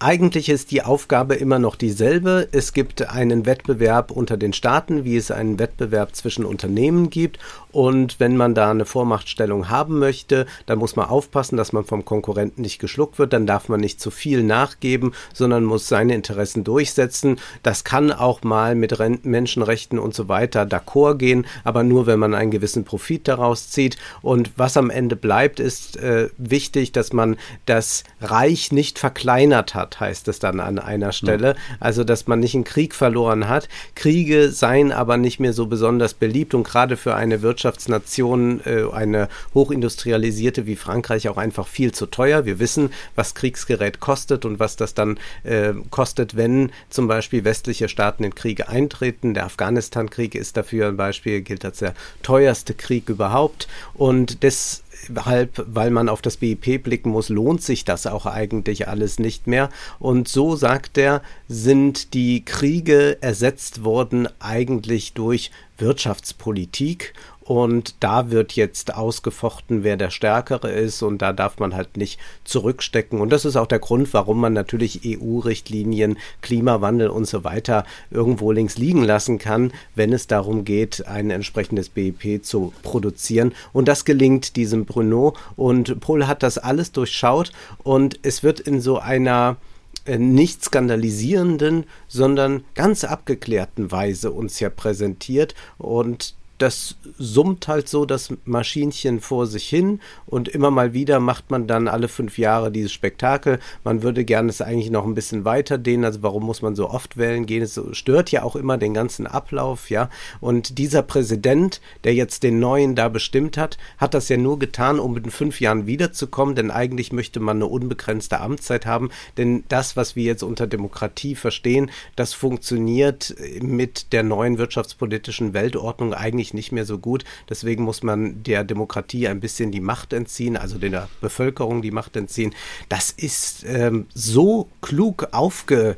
[0.00, 2.48] eigentlich ist die Aufgabe immer noch dieselbe.
[2.52, 7.40] Es gibt einen Wettbewerb unter den Staaten, wie es einen Wettbewerb zwischen Unternehmen gibt.
[7.72, 12.04] Und wenn man da eine Vormachtstellung haben möchte, dann muss man aufpassen, dass man vom
[12.04, 13.32] Konkurrenten nicht geschluckt wird.
[13.32, 17.40] Dann darf man nicht zu viel nachgeben, sondern muss seine Interessen durchsetzen.
[17.64, 22.34] Das kann auch mal mit Menschenrechten und so weiter d'accord gehen, aber nur, wenn man
[22.34, 23.96] einen gewissen Profit daraus zieht.
[24.22, 29.87] Und was am Ende bleibt, ist äh, wichtig, dass man das Reich nicht verkleinert hat
[29.88, 31.56] hat, heißt es dann an einer Stelle.
[31.80, 33.68] Also, dass man nicht einen Krieg verloren hat.
[33.94, 39.28] Kriege seien aber nicht mehr so besonders beliebt und gerade für eine Wirtschaftsnation, äh, eine
[39.54, 42.44] hochindustrialisierte wie Frankreich auch einfach viel zu teuer.
[42.44, 47.88] Wir wissen, was Kriegsgerät kostet und was das dann äh, kostet, wenn zum Beispiel westliche
[47.88, 49.34] Staaten in Kriege eintreten.
[49.34, 53.68] Der Afghanistan-Krieg ist dafür ein Beispiel, gilt als der teuerste Krieg überhaupt.
[53.94, 58.88] Und das deshalb, weil man auf das BIP blicken muss, lohnt sich das auch eigentlich
[58.88, 59.70] alles nicht mehr.
[59.98, 67.14] Und so sagt er, sind die Kriege ersetzt worden eigentlich durch Wirtschaftspolitik
[67.48, 72.20] und da wird jetzt ausgefochten, wer der Stärkere ist und da darf man halt nicht
[72.44, 73.22] zurückstecken.
[73.22, 78.52] Und das ist auch der Grund, warum man natürlich EU-Richtlinien, Klimawandel und so weiter irgendwo
[78.52, 83.54] links liegen lassen kann, wenn es darum geht, ein entsprechendes BIP zu produzieren.
[83.72, 88.82] Und das gelingt diesem Bruno und Pohl hat das alles durchschaut und es wird in
[88.82, 89.56] so einer
[90.04, 98.04] äh, nicht skandalisierenden, sondern ganz abgeklärten Weise uns ja präsentiert und das summt halt so
[98.04, 102.70] das Maschinchen vor sich hin und immer mal wieder macht man dann alle fünf Jahre
[102.72, 103.60] dieses Spektakel.
[103.84, 106.90] Man würde gerne es eigentlich noch ein bisschen weiter dehnen, also warum muss man so
[106.90, 107.62] oft wählen gehen?
[107.62, 110.10] Es stört ja auch immer den ganzen Ablauf, ja.
[110.40, 114.98] Und dieser Präsident, der jetzt den neuen da bestimmt hat, hat das ja nur getan,
[114.98, 119.96] um in fünf Jahren wiederzukommen, denn eigentlich möchte man eine unbegrenzte Amtszeit haben, denn das,
[119.96, 126.52] was wir jetzt unter Demokratie verstehen, das funktioniert mit der neuen wirtschaftspolitischen Weltordnung eigentlich eigentlich
[126.52, 127.24] nicht mehr so gut.
[127.48, 132.16] Deswegen muss man der Demokratie ein bisschen die Macht entziehen, also der Bevölkerung die Macht
[132.16, 132.54] entziehen.
[132.88, 135.96] Das ist ähm, so klug aufge.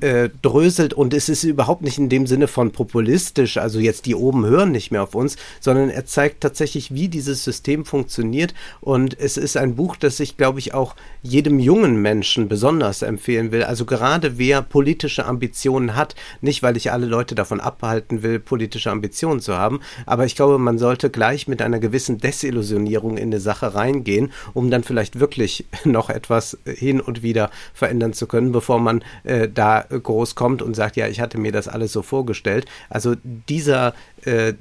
[0.00, 4.14] Äh, dröselt und es ist überhaupt nicht in dem Sinne von populistisch, also jetzt die
[4.14, 9.18] oben hören nicht mehr auf uns, sondern er zeigt tatsächlich, wie dieses System funktioniert und
[9.18, 13.62] es ist ein Buch, das ich glaube ich auch jedem jungen Menschen besonders empfehlen will,
[13.62, 18.90] also gerade wer politische Ambitionen hat, nicht weil ich alle Leute davon abhalten will, politische
[18.90, 23.40] Ambitionen zu haben, aber ich glaube, man sollte gleich mit einer gewissen Desillusionierung in eine
[23.40, 28.78] Sache reingehen, um dann vielleicht wirklich noch etwas hin und wieder verändern zu können, bevor
[28.78, 32.66] man äh, da groß kommt und sagt, ja, ich hatte mir das alles so vorgestellt.
[32.90, 33.14] Also
[33.48, 34.54] dieser äh,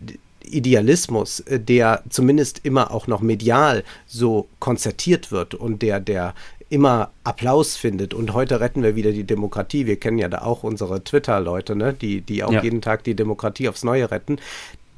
[0.44, 6.34] Idealismus, äh, der zumindest immer auch noch medial so konzertiert wird und der, der
[6.70, 8.14] immer Applaus findet.
[8.14, 9.86] Und heute retten wir wieder die Demokratie.
[9.86, 11.94] Wir kennen ja da auch unsere Twitter-Leute, ne?
[11.94, 12.62] die, die auch ja.
[12.62, 14.38] jeden Tag die Demokratie aufs Neue retten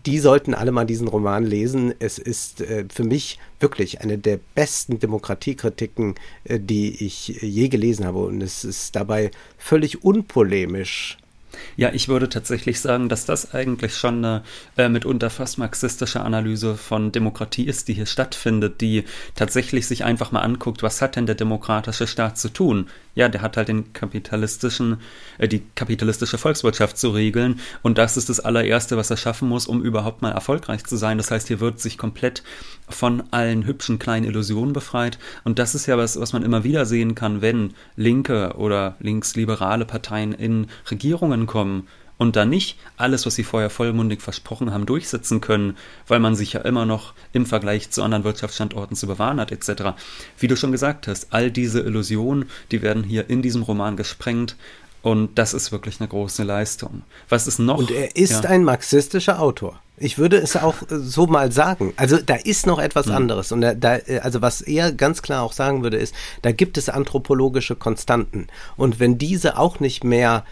[0.10, 1.93] die sollten alle mal diesen Roman lesen.
[2.00, 8.06] Es ist äh, für mich wirklich eine der besten Demokratiekritiken, äh, die ich je gelesen
[8.06, 8.19] habe.
[8.19, 11.19] Und es ist dabei völlig unpolemisch
[11.78, 14.43] ja, ich würde tatsächlich sagen, dass das eigentlich schon eine
[14.78, 19.04] äh, mitunter fast marxistische Analyse von Demokratie ist, die hier stattfindet, die
[19.36, 22.88] tatsächlich sich einfach mal anguckt, was hat denn der demokratische Staat zu tun?
[23.19, 24.95] Ja, der hat halt den kapitalistischen,
[25.39, 27.60] äh, die kapitalistische Volkswirtschaft zu regeln.
[27.82, 31.17] Und das ist das allererste, was er schaffen muss, um überhaupt mal erfolgreich zu sein.
[31.17, 32.43] Das heißt, hier wird sich komplett
[32.88, 35.19] von allen hübschen kleinen Illusionen befreit.
[35.43, 39.84] Und das ist ja was, was man immer wieder sehen kann, wenn linke oder linksliberale
[39.84, 45.41] Parteien in Regierungen kommen und da nicht alles, was sie vorher vollmundig versprochen haben, durchsetzen
[45.41, 45.77] können,
[46.08, 49.97] weil man sich ja immer noch im Vergleich zu anderen Wirtschaftsstandorten zu bewahren hat, etc.
[50.38, 54.58] Wie du schon gesagt hast, all diese Illusionen, die werden hier in diesem Roman gesprengt
[55.01, 57.03] und das ist wirklich eine große Leistung.
[57.29, 57.77] Was ist noch?
[57.77, 58.49] Und er ist ja.
[58.49, 59.79] ein marxistischer Autor.
[59.95, 61.93] Ich würde es auch so mal sagen.
[61.95, 63.13] Also da ist noch etwas mhm.
[63.13, 63.51] anderes.
[63.51, 66.89] Und da, da, also was er ganz klar auch sagen würde, ist, da gibt es
[66.89, 68.47] anthropologische Konstanten.
[68.75, 70.43] Und wenn diese auch nicht mehr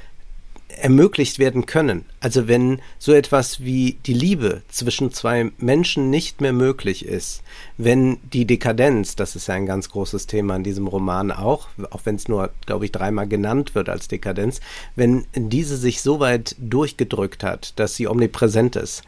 [0.70, 2.06] ermöglicht werden können.
[2.20, 7.42] Also wenn so etwas wie die Liebe zwischen zwei Menschen nicht mehr möglich ist,
[7.78, 12.02] wenn die Dekadenz, das ist ja ein ganz großes Thema in diesem Roman auch, auch
[12.04, 14.60] wenn es nur, glaube ich, dreimal genannt wird als Dekadenz,
[14.96, 19.04] wenn diese sich so weit durchgedrückt hat, dass sie omnipräsent ist,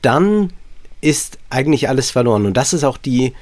[0.00, 0.52] dann
[1.00, 2.46] ist eigentlich alles verloren.
[2.46, 3.34] Und das ist auch die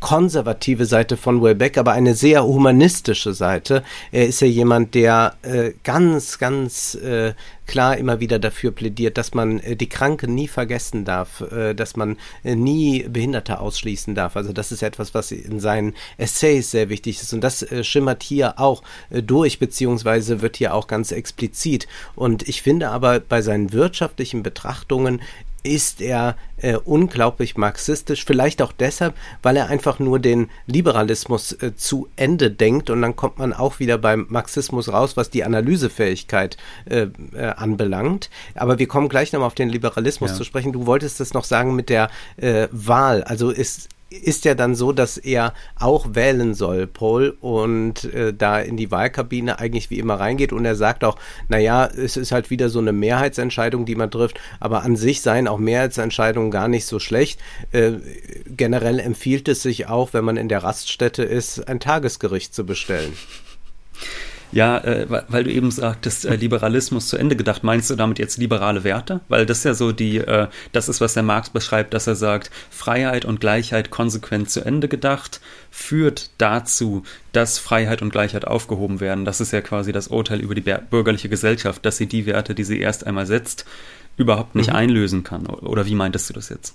[0.00, 3.84] konservative Seite von Welbeck, aber eine sehr humanistische Seite.
[4.10, 7.34] Er ist ja jemand, der äh, ganz, ganz äh,
[7.70, 11.94] klar immer wieder dafür plädiert, dass man äh, die Kranken nie vergessen darf, äh, dass
[11.94, 14.36] man äh, nie Behinderte ausschließen darf.
[14.36, 17.32] Also das ist etwas, was in seinen Essays sehr wichtig ist.
[17.32, 21.86] Und das schimmert hier auch durch, beziehungsweise wird hier auch ganz explizit.
[22.16, 25.20] Und ich finde aber bei seinen wirtschaftlichen Betrachtungen
[25.62, 31.74] ist er äh, unglaublich marxistisch, vielleicht auch deshalb, weil er einfach nur den Liberalismus äh,
[31.76, 36.56] zu Ende denkt und dann kommt man auch wieder beim Marxismus raus, was die Analysefähigkeit
[36.86, 38.30] äh, äh anbelangt.
[38.54, 40.36] Aber wir kommen gleich nochmal auf den Liberalismus ja.
[40.36, 40.72] zu sprechen.
[40.72, 43.22] Du wolltest es noch sagen mit der äh, Wahl.
[43.24, 48.58] Also ist ist ja dann so, dass er auch wählen soll, Paul, und äh, da
[48.58, 51.16] in die Wahlkabine eigentlich wie immer reingeht und er sagt auch,
[51.48, 55.46] naja, es ist halt wieder so eine Mehrheitsentscheidung, die man trifft, aber an sich seien
[55.46, 57.40] auch Mehrheitsentscheidungen gar nicht so schlecht.
[57.70, 57.92] Äh,
[58.46, 63.12] generell empfiehlt es sich auch, wenn man in der Raststätte ist, ein Tagesgericht zu bestellen.
[64.52, 68.36] Ja, äh, weil du eben sagtest, äh, Liberalismus zu Ende gedacht, meinst du damit jetzt
[68.36, 69.20] liberale Werte?
[69.28, 72.16] Weil das ist ja so die, äh, das ist, was der Marx beschreibt, dass er
[72.16, 79.00] sagt, Freiheit und Gleichheit konsequent zu Ende gedacht, führt dazu, dass Freiheit und Gleichheit aufgehoben
[79.00, 79.24] werden.
[79.24, 82.64] Das ist ja quasi das Urteil über die bürgerliche Gesellschaft, dass sie die Werte, die
[82.64, 83.66] sie erst einmal setzt,
[84.16, 84.76] überhaupt nicht mhm.
[84.76, 85.46] einlösen kann.
[85.46, 86.74] Oder wie meintest du das jetzt?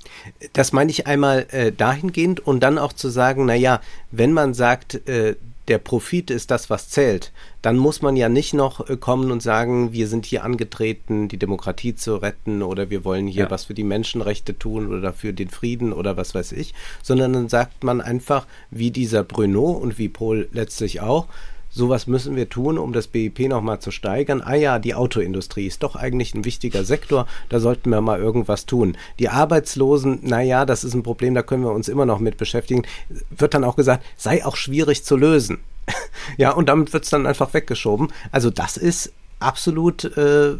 [0.54, 5.08] Das meine ich einmal äh, dahingehend und dann auch zu sagen, naja, wenn man sagt,
[5.08, 5.36] äh,
[5.68, 9.42] der Profit ist das, was zählt, dann muss man ja nicht noch äh, kommen und
[9.42, 13.52] sagen, wir sind hier angetreten, die Demokratie zu retten oder wir wollen hier ja.
[13.52, 17.50] was für die Menschenrechte tun oder für den Frieden oder was weiß ich, sondern dann
[17.50, 21.28] sagt man einfach, wie dieser Bruno und wie Paul letztlich auch,
[21.76, 24.42] sowas müssen wir tun, um das BIP nochmal zu steigern.
[24.42, 28.66] Ah ja, die Autoindustrie ist doch eigentlich ein wichtiger Sektor, da sollten wir mal irgendwas
[28.66, 28.98] tun.
[29.20, 32.84] Die Arbeitslosen, naja, das ist ein Problem, da können wir uns immer noch mit beschäftigen.
[33.30, 35.60] Wird dann auch gesagt, sei auch schwierig zu lösen.
[36.38, 38.08] ja, und damit wird es dann einfach weggeschoben.
[38.32, 40.56] Also das ist absolut äh,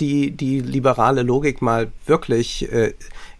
[0.00, 2.94] die, die liberale Logik mal wirklich äh,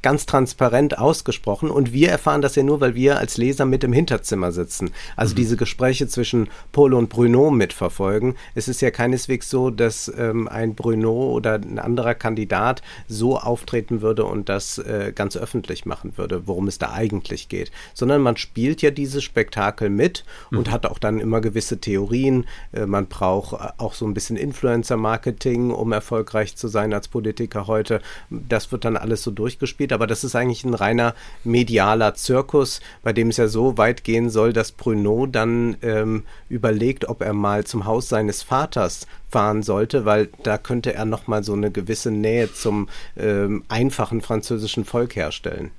[0.05, 3.95] ganz transparent ausgesprochen und wir erfahren das ja nur, weil wir als Leser mit im
[3.95, 4.91] Hinterzimmer sitzen.
[5.17, 5.37] Also mhm.
[5.37, 8.35] diese Gespräche zwischen Paul und Bruno mitverfolgen.
[8.55, 14.03] Es ist ja keineswegs so, dass ähm, ein Bruno oder ein anderer Kandidat so auftreten
[14.03, 18.37] würde und das äh, ganz öffentlich machen würde, worum es da eigentlich geht, sondern man
[18.37, 20.59] spielt ja dieses Spektakel mit mhm.
[20.59, 22.45] und hat auch dann immer gewisse Theorien.
[22.73, 27.67] Äh, man braucht äh, auch so ein bisschen Influencer-Marketing, um erfolgreich zu sein als Politiker
[27.69, 28.03] heute.
[28.29, 33.13] Das wird dann alles so durchgespielt aber das ist eigentlich ein reiner medialer Zirkus, bei
[33.13, 37.65] dem es ja so weit gehen soll, dass Bruno dann ähm, überlegt, ob er mal
[37.65, 42.53] zum Haus seines Vaters fahren sollte, weil da könnte er nochmal so eine gewisse Nähe
[42.53, 45.71] zum ähm, einfachen französischen Volk herstellen.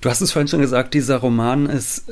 [0.00, 2.10] Du hast es vorhin schon gesagt, dieser Roman ist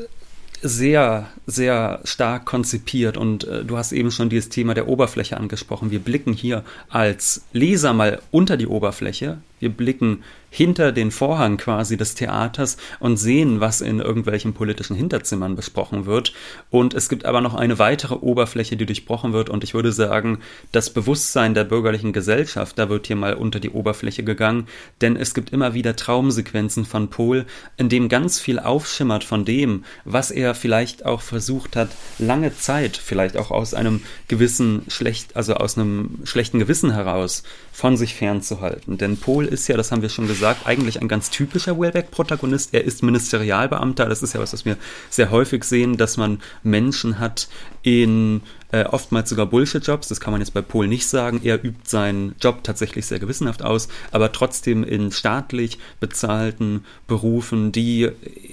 [0.63, 5.91] sehr, sehr stark konzipiert und äh, du hast eben schon dieses Thema der Oberfläche angesprochen.
[5.91, 9.39] Wir blicken hier als Leser mal unter die Oberfläche.
[9.59, 15.57] Wir blicken hinter den Vorhang quasi des Theaters und sehen, was in irgendwelchen politischen Hinterzimmern
[15.57, 16.33] besprochen wird.
[16.69, 19.49] Und es gibt aber noch eine weitere Oberfläche, die durchbrochen wird.
[19.49, 20.41] Und ich würde sagen,
[20.73, 24.67] das Bewusstsein der bürgerlichen Gesellschaft, da wird hier mal unter die Oberfläche gegangen.
[25.01, 29.85] Denn es gibt immer wieder Traumsequenzen von Pohl, in dem ganz viel aufschimmert von dem,
[30.05, 35.55] was er vielleicht auch versucht hat, lange Zeit, vielleicht auch aus einem gewissen schlecht, also
[35.55, 38.99] aus einem schlechten Gewissen heraus, von sich fernzuhalten.
[38.99, 42.73] Denn Pohl ist ja, das haben wir schon gesagt, gesagt, eigentlich ein ganz typischer Wellbeck-Protagonist.
[42.73, 44.07] Er ist Ministerialbeamter.
[44.07, 44.77] Das ist ja was, was wir
[45.11, 47.49] sehr häufig sehen, dass man Menschen hat
[47.83, 51.41] in äh, oftmals sogar Bullshit-Jobs, das kann man jetzt bei Pohl nicht sagen.
[51.43, 58.11] Er übt seinen Job tatsächlich sehr gewissenhaft aus, aber trotzdem in staatlich bezahlten Berufen, die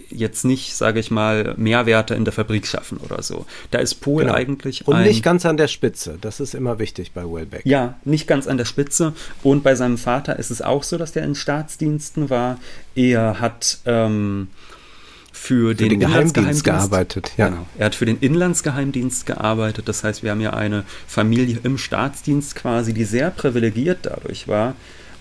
[0.09, 3.45] jetzt nicht, sage ich mal, Mehrwerte in der Fabrik schaffen oder so.
[3.71, 4.33] Da ist Pohl genau.
[4.33, 4.87] eigentlich.
[4.87, 7.61] Und nicht ganz an der Spitze, das ist immer wichtig bei Wellbeck.
[7.65, 9.13] Ja, nicht ganz an der Spitze.
[9.43, 12.57] Und bei seinem Vater ist es auch so, dass der in Staatsdiensten war.
[12.95, 13.79] Er hat.
[13.85, 14.47] Ähm,
[15.37, 17.31] für, für den, den Geheimdienst gearbeitet.
[17.37, 17.49] Ja.
[17.49, 17.65] Genau.
[17.77, 19.87] Er hat für den Inlandsgeheimdienst gearbeitet.
[19.87, 24.75] Das heißt, wir haben ja eine Familie im Staatsdienst quasi, die sehr privilegiert dadurch war.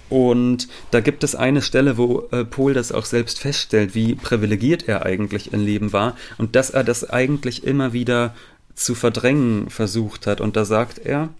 [0.08, 4.88] Und da gibt es eine Stelle, wo äh, Pohl das auch selbst feststellt, wie privilegiert
[4.88, 8.34] er eigentlich im Leben war und dass er das eigentlich immer wieder
[8.74, 10.40] zu verdrängen versucht hat.
[10.40, 11.30] Und da sagt er,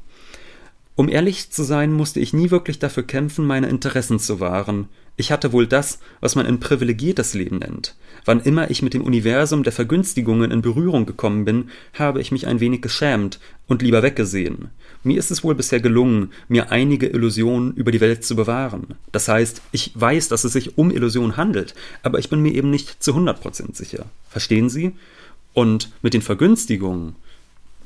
[0.96, 4.88] um ehrlich zu sein, musste ich nie wirklich dafür kämpfen, meine Interessen zu wahren.
[5.18, 7.94] Ich hatte wohl das, was man ein privilegiertes Leben nennt.
[8.26, 12.46] Wann immer ich mit dem Universum der Vergünstigungen in Berührung gekommen bin, habe ich mich
[12.46, 14.68] ein wenig geschämt und lieber weggesehen.
[15.04, 18.96] Mir ist es wohl bisher gelungen, mir einige Illusionen über die Welt zu bewahren.
[19.10, 22.70] Das heißt, ich weiß, dass es sich um Illusionen handelt, aber ich bin mir eben
[22.70, 24.06] nicht zu 100% sicher.
[24.28, 24.92] Verstehen Sie?
[25.54, 27.14] Und mit den Vergünstigungen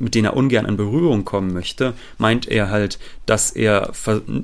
[0.01, 3.93] mit denen er ungern in Berührung kommen möchte, meint er halt, dass er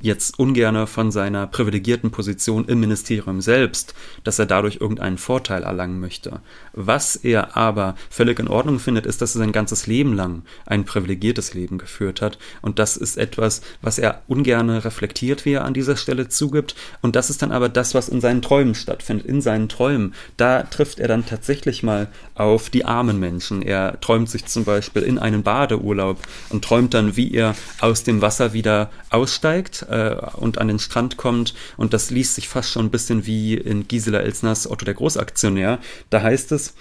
[0.03, 5.99] jetzt ungern von seiner privilegierten Position im Ministerium selbst, dass er dadurch irgendeinen Vorteil erlangen
[5.99, 6.41] möchte.
[6.73, 10.85] Was er aber völlig in Ordnung findet, ist, dass er sein ganzes Leben lang ein
[10.85, 12.39] privilegiertes Leben geführt hat.
[12.61, 16.77] Und das ist etwas, was er ungern reflektiert, wie er an dieser Stelle zugibt.
[17.01, 19.27] Und das ist dann aber das, was in seinen Träumen stattfindet.
[19.27, 23.63] In seinen Träumen, da trifft er dann tatsächlich mal auf die armen Menschen.
[23.63, 26.19] Er träumt sich zum Beispiel in einem Badeurlaub
[26.49, 31.17] und träumt dann, wie er aus dem Wasser wieder aussteigt äh, und an den Strand
[31.17, 31.55] kommt.
[31.77, 35.79] Und das liest sich fast schon ein bisschen wie in Gisela Elsners Otto der Großaktionär.
[36.11, 36.75] Da heißt es,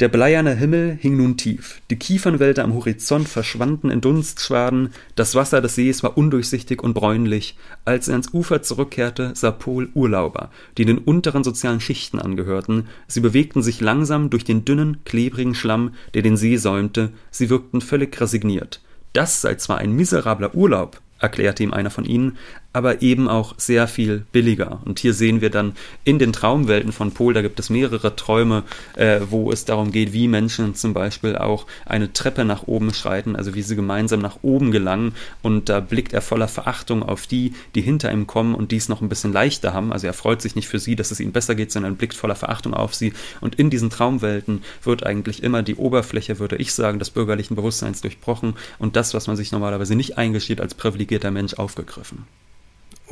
[0.00, 5.60] der bleierne Himmel hing nun tief, die Kiefernwälder am Horizont verschwanden in Dunstschwaden, das Wasser
[5.60, 7.56] des Sees war undurchsichtig und bräunlich.
[7.84, 12.88] Als er ans Ufer zurückkehrte, sah Pol Urlauber, die den unteren sozialen Schichten angehörten.
[13.06, 17.12] Sie bewegten sich langsam durch den dünnen, klebrigen Schlamm, der den See säumte.
[17.30, 18.80] Sie wirkten völlig resigniert.
[19.12, 22.38] Das sei zwar ein miserabler Urlaub, erklärte ihm einer von ihnen,
[22.72, 24.80] aber eben auch sehr viel billiger.
[24.84, 28.62] Und hier sehen wir dann in den Traumwelten von Pol, da gibt es mehrere Träume,
[28.96, 33.36] äh, wo es darum geht, wie Menschen zum Beispiel auch eine Treppe nach oben schreiten,
[33.36, 35.14] also wie sie gemeinsam nach oben gelangen.
[35.42, 39.02] Und da blickt er voller Verachtung auf die, die hinter ihm kommen und dies noch
[39.02, 39.92] ein bisschen leichter haben.
[39.92, 42.36] Also er freut sich nicht für sie, dass es ihnen besser geht, sondern blickt voller
[42.36, 43.12] Verachtung auf sie.
[43.40, 48.00] Und in diesen Traumwelten wird eigentlich immer die Oberfläche, würde ich sagen, des bürgerlichen Bewusstseins
[48.00, 52.24] durchbrochen und das, was man sich normalerweise nicht eingesteht als privilegierter Mensch, aufgegriffen.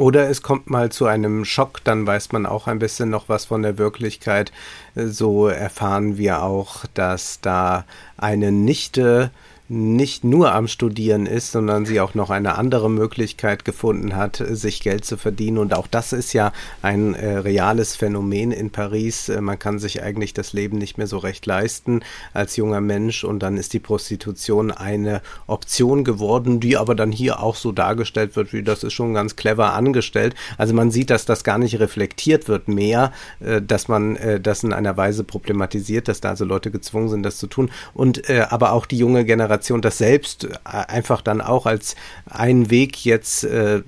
[0.01, 3.45] Oder es kommt mal zu einem Schock, dann weiß man auch ein bisschen noch was
[3.45, 4.51] von der Wirklichkeit.
[4.95, 7.85] So erfahren wir auch, dass da
[8.17, 9.31] eine Nichte
[9.71, 14.81] nicht nur am Studieren ist, sondern sie auch noch eine andere Möglichkeit gefunden hat, sich
[14.81, 15.59] Geld zu verdienen.
[15.59, 16.53] Und auch das ist ja
[16.83, 19.29] ein äh, reales Phänomen in Paris.
[19.29, 22.01] Äh, man kann sich eigentlich das Leben nicht mehr so recht leisten
[22.35, 23.23] als junger Mensch.
[23.23, 28.35] Und dann ist die Prostitution eine Option geworden, die aber dann hier auch so dargestellt
[28.35, 30.35] wird, wie das ist schon ganz clever angestellt.
[30.59, 34.65] Also man sieht, dass das gar nicht reflektiert wird mehr, äh, dass man äh, das
[34.65, 37.71] in einer Weise problematisiert, dass da also Leute gezwungen sind, das zu tun.
[37.95, 41.97] Und äh, aber auch die junge Generation Generation das selbst äh, einfach dann auch als
[42.27, 43.83] einen Weg jetzt äh,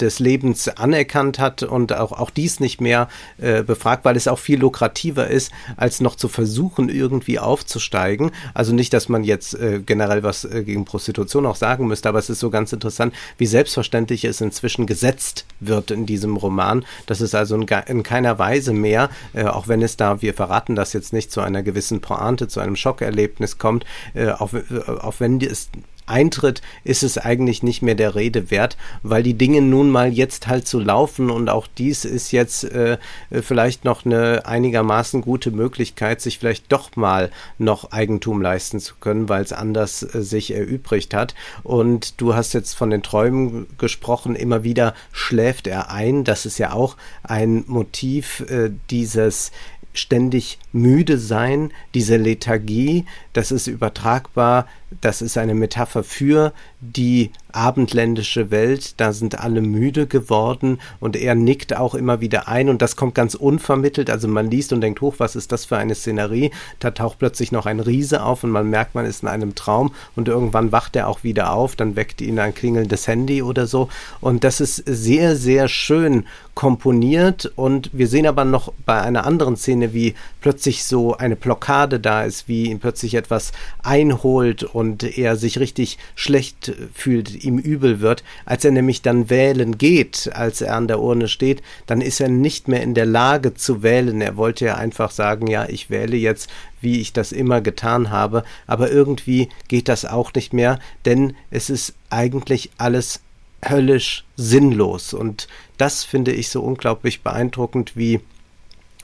[0.00, 4.38] des Lebens anerkannt hat und auch, auch dies nicht mehr äh, befragt, weil es auch
[4.38, 8.30] viel lukrativer ist, als noch zu versuchen, irgendwie aufzusteigen.
[8.54, 12.18] Also nicht, dass man jetzt äh, generell was äh, gegen Prostitution auch sagen müsste, aber
[12.18, 16.84] es ist so ganz interessant, wie selbstverständlich es inzwischen gesetzt wird in diesem Roman.
[17.06, 20.74] Das ist also in, in keiner Weise mehr, äh, auch wenn es da, wir verraten
[20.74, 23.84] das jetzt nicht, zu einer gewissen Pointe, zu einem Schockerlebnis kommt,
[24.14, 25.68] äh, auch, äh, auch wenn es
[26.06, 30.46] eintritt, ist es eigentlich nicht mehr der Rede wert, weil die Dinge nun mal jetzt
[30.46, 32.98] halt so laufen und auch dies ist jetzt äh,
[33.30, 39.28] vielleicht noch eine einigermaßen gute Möglichkeit, sich vielleicht doch mal noch Eigentum leisten zu können,
[39.28, 41.34] weil es anders äh, sich erübrigt hat.
[41.62, 46.24] Und du hast jetzt von den Träumen gesprochen, immer wieder schläft er ein.
[46.24, 49.50] Das ist ja auch ein Motiv äh, dieses
[49.98, 54.66] ständig müde sein, diese Lethargie, das ist übertragbar,
[55.00, 61.34] das ist eine Metapher für die abendländische Welt, da sind alle müde geworden und er
[61.34, 65.00] nickt auch immer wieder ein und das kommt ganz unvermittelt, also man liest und denkt,
[65.00, 66.50] hoch, was ist das für eine Szenerie?
[66.80, 69.94] Da taucht plötzlich noch ein Riese auf und man merkt, man ist in einem Traum
[70.16, 73.88] und irgendwann wacht er auch wieder auf, dann weckt ihn ein klingelndes Handy oder so
[74.20, 79.56] und das ist sehr, sehr schön komponiert und wir sehen aber noch bei einer anderen
[79.56, 83.52] Szene, wie plötzlich so eine Blockade da ist, wie ihn plötzlich etwas
[83.82, 88.24] einholt und er sich richtig schlecht fühlt, ihm übel wird.
[88.44, 92.28] Als er nämlich dann wählen geht, als er an der Urne steht, dann ist er
[92.28, 94.20] nicht mehr in der Lage zu wählen.
[94.20, 96.48] Er wollte ja einfach sagen, ja, ich wähle jetzt,
[96.80, 101.70] wie ich das immer getan habe, aber irgendwie geht das auch nicht mehr, denn es
[101.70, 103.20] ist eigentlich alles
[103.68, 105.14] höllisch sinnlos.
[105.14, 105.48] Und
[105.78, 108.20] das finde ich so unglaublich beeindruckend, wie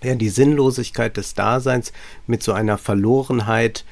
[0.01, 1.93] er die Sinnlosigkeit des Daseins
[2.27, 3.85] mit so einer Verlorenheit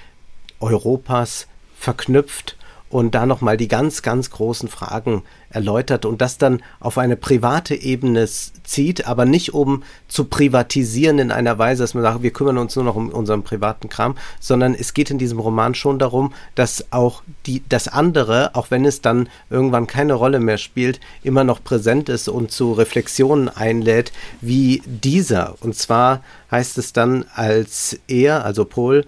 [0.60, 1.46] Europas
[1.78, 2.56] verknüpft
[2.90, 7.74] und da nochmal die ganz, ganz großen Fragen erläutert und das dann auf eine private
[7.74, 8.28] Ebene
[8.64, 12.74] zieht, aber nicht um zu privatisieren in einer Weise, dass man sagt, wir kümmern uns
[12.76, 16.92] nur noch um unseren privaten Kram, sondern es geht in diesem Roman schon darum, dass
[16.92, 21.62] auch die, das andere, auch wenn es dann irgendwann keine Rolle mehr spielt, immer noch
[21.62, 25.54] präsent ist und zu Reflexionen einlädt, wie dieser.
[25.60, 29.04] Und zwar heißt es dann, als er, also Paul,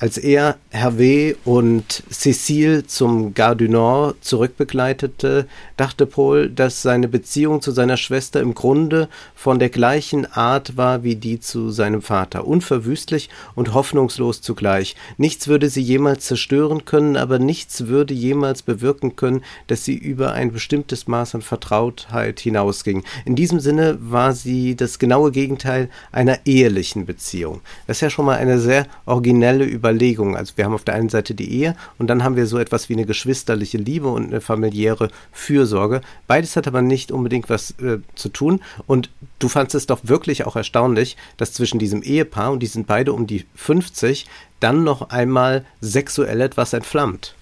[0.00, 5.46] als er Hervé und Cécile zum Gare du Nord zurückbegleitete,
[5.76, 11.02] dachte Paul, dass seine Beziehung zu seiner Schwester im Grunde von der gleichen Art war
[11.02, 14.94] wie die zu seinem Vater, unverwüstlich und hoffnungslos zugleich.
[15.16, 20.32] Nichts würde sie jemals zerstören können, aber nichts würde jemals bewirken können, dass sie über
[20.32, 23.02] ein bestimmtes Maß an Vertrautheit hinausging.
[23.24, 27.62] In diesem Sinne war sie das genaue Gegenteil einer ehelichen Beziehung.
[27.86, 30.36] Das ist ja schon mal eine sehr originelle Überlegung Überlegungen.
[30.36, 32.88] Also wir haben auf der einen Seite die Ehe und dann haben wir so etwas
[32.88, 36.02] wie eine geschwisterliche Liebe und eine familiäre Fürsorge.
[36.26, 38.60] Beides hat aber nicht unbedingt was äh, zu tun.
[38.86, 42.86] Und du fandest es doch wirklich auch erstaunlich, dass zwischen diesem Ehepaar, und die sind
[42.86, 44.26] beide um die 50,
[44.60, 47.34] dann noch einmal sexuell etwas entflammt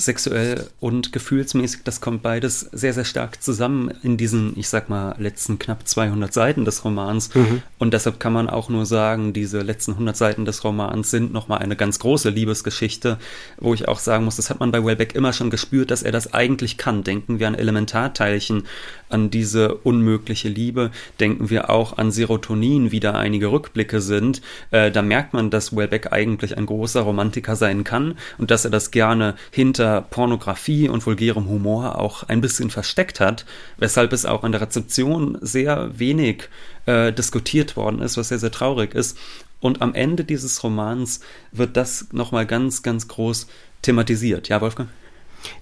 [0.00, 5.14] sexuell und gefühlsmäßig, das kommt beides sehr, sehr stark zusammen in diesen, ich sag mal,
[5.18, 7.34] letzten knapp 200 Seiten des Romans.
[7.34, 7.62] Mhm.
[7.78, 11.58] Und deshalb kann man auch nur sagen, diese letzten 100 Seiten des Romans sind nochmal
[11.58, 13.18] eine ganz große Liebesgeschichte,
[13.58, 16.12] wo ich auch sagen muss, das hat man bei Wellbeck immer schon gespürt, dass er
[16.12, 17.04] das eigentlich kann.
[17.04, 18.64] Denken wir an Elementarteilchen,
[19.10, 24.42] an diese unmögliche Liebe, denken wir auch an Serotonin, wie da einige Rückblicke sind.
[24.70, 28.70] Äh, da merkt man, dass Wellbeck eigentlich ein großer Romantiker sein kann und dass er
[28.70, 33.44] das gerne hinter Pornografie und vulgärem Humor auch ein bisschen versteckt hat,
[33.78, 36.48] weshalb es auch an der Rezeption sehr wenig
[36.86, 39.18] äh, diskutiert worden ist, was sehr, sehr traurig ist.
[39.60, 41.20] Und am Ende dieses Romans
[41.52, 43.46] wird das nochmal ganz, ganz groß
[43.82, 44.48] thematisiert.
[44.48, 44.88] Ja, Wolfgang?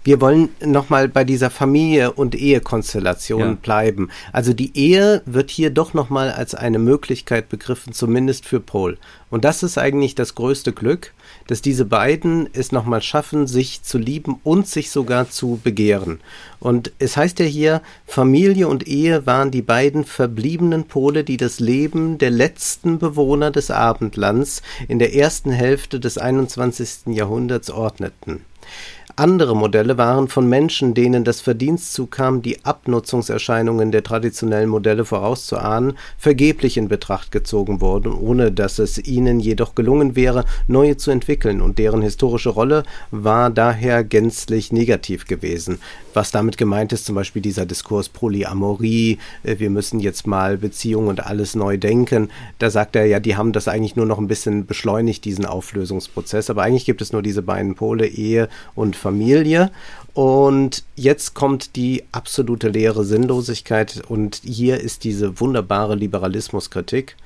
[0.05, 3.57] Wir wollen nochmal bei dieser Familie- und Ehekonstellation ja.
[3.61, 4.11] bleiben.
[4.33, 8.99] Also die Ehe wird hier doch nochmal als eine Möglichkeit begriffen, zumindest für Paul.
[9.31, 11.13] Und das ist eigentlich das größte Glück,
[11.47, 16.21] dass diese beiden es nochmal schaffen, sich zu lieben und sich sogar zu begehren.
[16.61, 21.61] Und es heißt ja hier, Familie und Ehe waren die beiden verbliebenen Pole, die das
[21.61, 27.15] Leben der letzten Bewohner des Abendlands in der ersten Hälfte des 21.
[27.15, 28.43] Jahrhunderts ordneten.
[29.19, 35.95] Andere Modelle waren von Menschen, denen das Verdienst zukam, die Abnutzungserscheinungen der traditionellen Modelle vorauszuahnen,
[36.17, 41.61] vergeblich in Betracht gezogen worden, ohne dass es ihnen jedoch gelungen wäre, neue zu entwickeln,
[41.61, 45.81] und deren historische Rolle war daher gänzlich negativ gewesen.
[46.15, 51.09] Was damit gemeint ist, zum Beispiel dieser Diskurs Polyamorie, äh, wir müssen jetzt mal Beziehungen
[51.09, 54.29] und alles neu denken, da sagt er ja, die haben das eigentlich nur noch ein
[54.29, 59.08] bisschen beschleunigt, diesen Auflösungsprozess, aber eigentlich gibt es nur diese beiden Pole, Ehe und Familie.
[59.09, 59.71] Familie.
[60.13, 67.17] Und jetzt kommt die absolute leere Sinnlosigkeit und hier ist diese wunderbare Liberalismuskritik,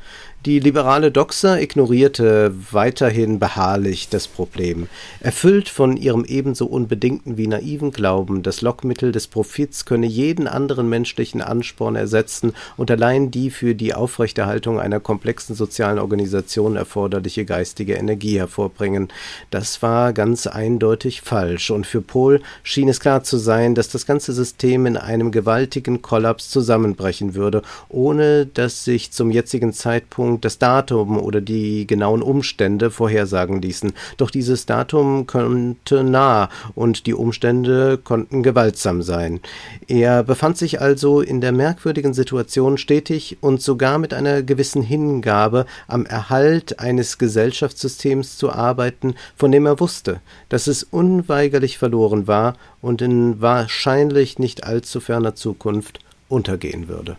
[0.44, 4.88] die liberale Doxa ignorierte weiterhin beharrlich das Problem.
[5.20, 10.88] Erfüllt von ihrem ebenso unbedingten wie naiven Glauben, das Lockmittel des Profits könne jeden anderen
[10.88, 17.94] menschlichen Ansporn ersetzen und allein die für die Aufrechterhaltung einer komplexen sozialen Organisation erforderliche geistige
[17.94, 19.08] Energie hervorbringen.
[19.50, 24.06] Das war ganz eindeutig falsch, und für Pohl schien es klar zu sein, dass das
[24.06, 30.44] ganze System in einem gewaltigen Kollaps zusammenbrechen würde, ohne dass sich zum jetzigen Zeitpunkt Zeitpunkt
[30.44, 33.92] das Datum oder die genauen Umstände vorhersagen ließen.
[34.16, 39.40] Doch dieses Datum konnte nah und die Umstände konnten gewaltsam sein.
[39.88, 45.66] Er befand sich also in der merkwürdigen Situation stetig und sogar mit einer gewissen Hingabe
[45.86, 52.54] am Erhalt eines Gesellschaftssystems zu arbeiten, von dem er wusste, dass es unweigerlich verloren war
[52.80, 57.16] und in wahrscheinlich nicht allzu ferner Zukunft untergehen würde.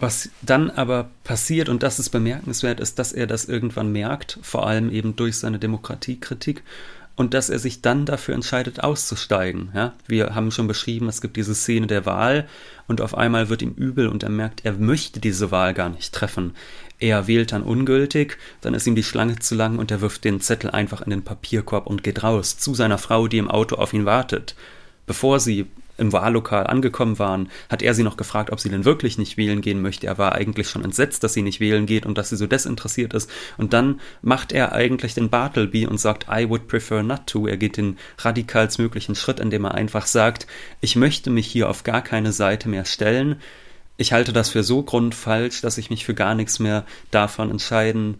[0.00, 4.66] Was dann aber passiert, und das ist bemerkenswert, ist, dass er das irgendwann merkt, vor
[4.66, 6.62] allem eben durch seine Demokratiekritik,
[7.16, 9.72] und dass er sich dann dafür entscheidet, auszusteigen.
[9.74, 9.92] Ja?
[10.06, 12.48] Wir haben schon beschrieben, es gibt diese Szene der Wahl
[12.88, 16.14] und auf einmal wird ihm übel und er merkt, er möchte diese Wahl gar nicht
[16.14, 16.54] treffen.
[16.98, 20.40] Er wählt dann ungültig, dann ist ihm die Schlange zu lang und er wirft den
[20.40, 23.92] Zettel einfach in den Papierkorb und geht raus zu seiner Frau, die im Auto auf
[23.92, 24.54] ihn wartet.
[25.06, 25.66] Bevor sie
[26.00, 29.60] im Wahllokal angekommen waren, hat er sie noch gefragt, ob sie denn wirklich nicht wählen
[29.60, 30.06] gehen möchte.
[30.06, 33.14] Er war eigentlich schon entsetzt, dass sie nicht wählen geht und dass sie so desinteressiert
[33.14, 33.30] ist.
[33.58, 37.46] Und dann macht er eigentlich den Bartleby und sagt, I would prefer not to.
[37.46, 40.46] Er geht den radikalstmöglichen Schritt, indem er einfach sagt,
[40.80, 43.36] ich möchte mich hier auf gar keine Seite mehr stellen.
[43.96, 48.18] Ich halte das für so grundfalsch, dass ich mich für gar nichts mehr davon entscheiden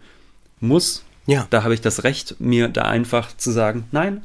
[0.59, 1.03] muss.
[1.25, 1.47] Ja.
[1.49, 4.21] Da habe ich das Recht, mir da einfach zu sagen, nein,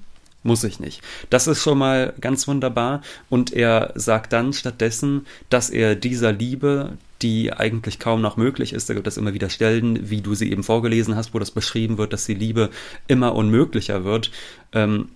[0.46, 1.02] muss ich nicht.
[1.30, 3.02] Das ist schon mal ganz wunderbar.
[3.28, 8.88] Und er sagt dann stattdessen, dass er dieser Liebe, die eigentlich kaum noch möglich ist.
[8.88, 11.98] Da gibt es immer wieder Stellen, wie du sie eben vorgelesen hast, wo das beschrieben
[11.98, 12.70] wird, dass die Liebe
[13.08, 14.30] immer unmöglicher wird.
[14.72, 15.08] Ähm,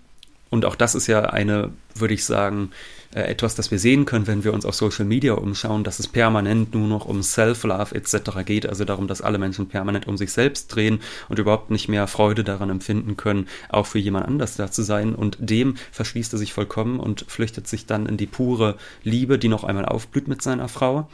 [0.50, 2.70] und auch das ist ja eine, würde ich sagen,
[3.12, 6.06] äh, etwas, das wir sehen können, wenn wir uns auf Social Media umschauen, dass es
[6.06, 8.44] permanent nur noch um Self-Love etc.
[8.44, 12.06] geht, also darum, dass alle Menschen permanent um sich selbst drehen und überhaupt nicht mehr
[12.06, 15.14] Freude daran empfinden können, auch für jemand anders da zu sein.
[15.14, 19.48] Und dem verschließt er sich vollkommen und flüchtet sich dann in die pure Liebe, die
[19.48, 21.08] noch einmal aufblüht mit seiner Frau.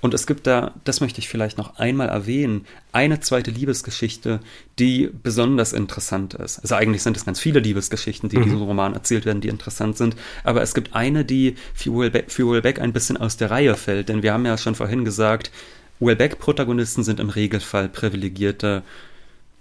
[0.00, 4.40] Und es gibt da, das möchte ich vielleicht noch einmal erwähnen, eine zweite Liebesgeschichte,
[4.78, 6.60] die besonders interessant ist.
[6.60, 8.42] Also eigentlich sind es ganz viele Liebesgeschichten, die mhm.
[8.42, 10.14] in diesem Roman erzählt werden, die interessant sind.
[10.44, 14.08] Aber es gibt eine, die für Welbeck ein bisschen aus der Reihe fällt.
[14.08, 15.50] Denn wir haben ja schon vorhin gesagt,
[16.00, 18.84] Welbeck-Protagonisten sind im Regelfall privilegierte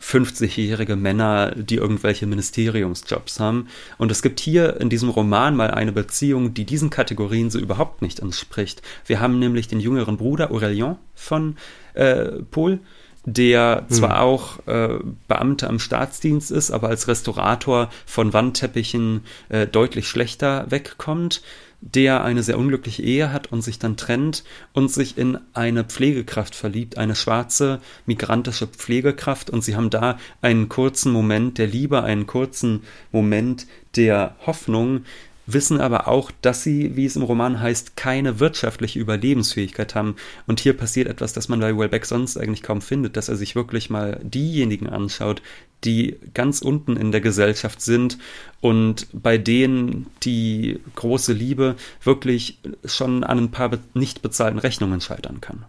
[0.01, 3.67] 50-jährige Männer, die irgendwelche Ministeriumsjobs haben.
[3.97, 8.01] Und es gibt hier in diesem Roman mal eine Beziehung, die diesen Kategorien so überhaupt
[8.01, 8.81] nicht entspricht.
[9.05, 11.57] Wir haben nämlich den jüngeren Bruder Aurélien von
[11.93, 12.79] äh, Paul,
[13.25, 13.95] der hm.
[13.95, 20.65] zwar auch äh, Beamter am Staatsdienst ist, aber als Restaurator von Wandteppichen äh, deutlich schlechter
[20.69, 21.41] wegkommt
[21.81, 26.55] der eine sehr unglückliche Ehe hat und sich dann trennt und sich in eine Pflegekraft
[26.55, 29.49] verliebt, eine schwarze migrantische Pflegekraft.
[29.49, 35.05] Und sie haben da einen kurzen Moment der Liebe, einen kurzen Moment der Hoffnung,
[35.47, 40.17] wissen aber auch, dass sie, wie es im Roman heißt, keine wirtschaftliche Überlebensfähigkeit haben.
[40.45, 43.55] Und hier passiert etwas, das man bei Wellbeck sonst eigentlich kaum findet, dass er sich
[43.55, 45.41] wirklich mal diejenigen anschaut,
[45.83, 48.17] die ganz unten in der Gesellschaft sind
[48.61, 55.39] und bei denen die große Liebe wirklich schon an ein paar nicht bezahlten Rechnungen scheitern
[55.39, 55.65] kann.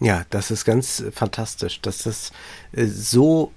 [0.00, 2.32] Ja, das ist ganz fantastisch, dass das
[2.72, 3.52] äh, so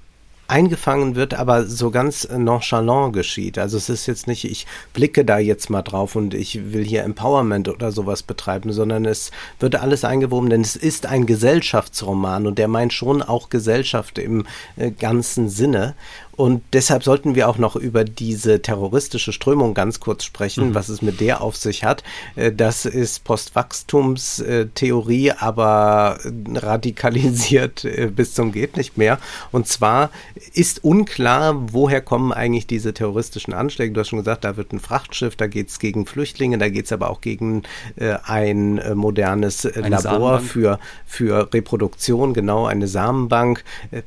[0.48, 3.58] eingefangen wird, aber so ganz nonchalant geschieht.
[3.58, 7.04] Also es ist jetzt nicht, ich blicke da jetzt mal drauf und ich will hier
[7.04, 12.58] Empowerment oder sowas betreiben, sondern es wird alles eingewoben, denn es ist ein Gesellschaftsroman und
[12.58, 14.46] der meint schon auch Gesellschaft im
[14.78, 15.96] äh, ganzen Sinne.
[16.38, 20.76] Und deshalb sollten wir auch noch über diese terroristische Strömung ganz kurz sprechen, mhm.
[20.76, 22.04] was es mit der auf sich hat.
[22.36, 26.20] Äh, das ist Postwachstumstheorie, aber
[26.54, 29.18] radikalisiert äh, bis zum geht nicht mehr.
[29.52, 30.12] Und zwar
[30.54, 33.94] ist unklar, woher kommen eigentlich diese terroristischen Anschläge.
[33.94, 36.86] Du hast schon gesagt, da wird ein Frachtschiff, da geht es gegen Flüchtlinge, da geht
[36.86, 37.64] es aber auch gegen
[37.96, 40.78] äh, ein modernes eine Labor für,
[41.08, 43.64] für Reproduktion, genau, eine Samenbank.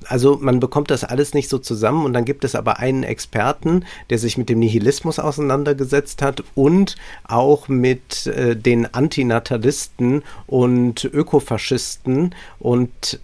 [0.07, 3.85] Also man bekommt das alles nicht so zusammen und dann gibt es aber einen Experten,
[4.11, 12.35] der sich mit dem Nihilismus auseinandergesetzt hat und auch mit äh, den Antinatalisten und Ökofaschisten.
[12.59, 13.21] Und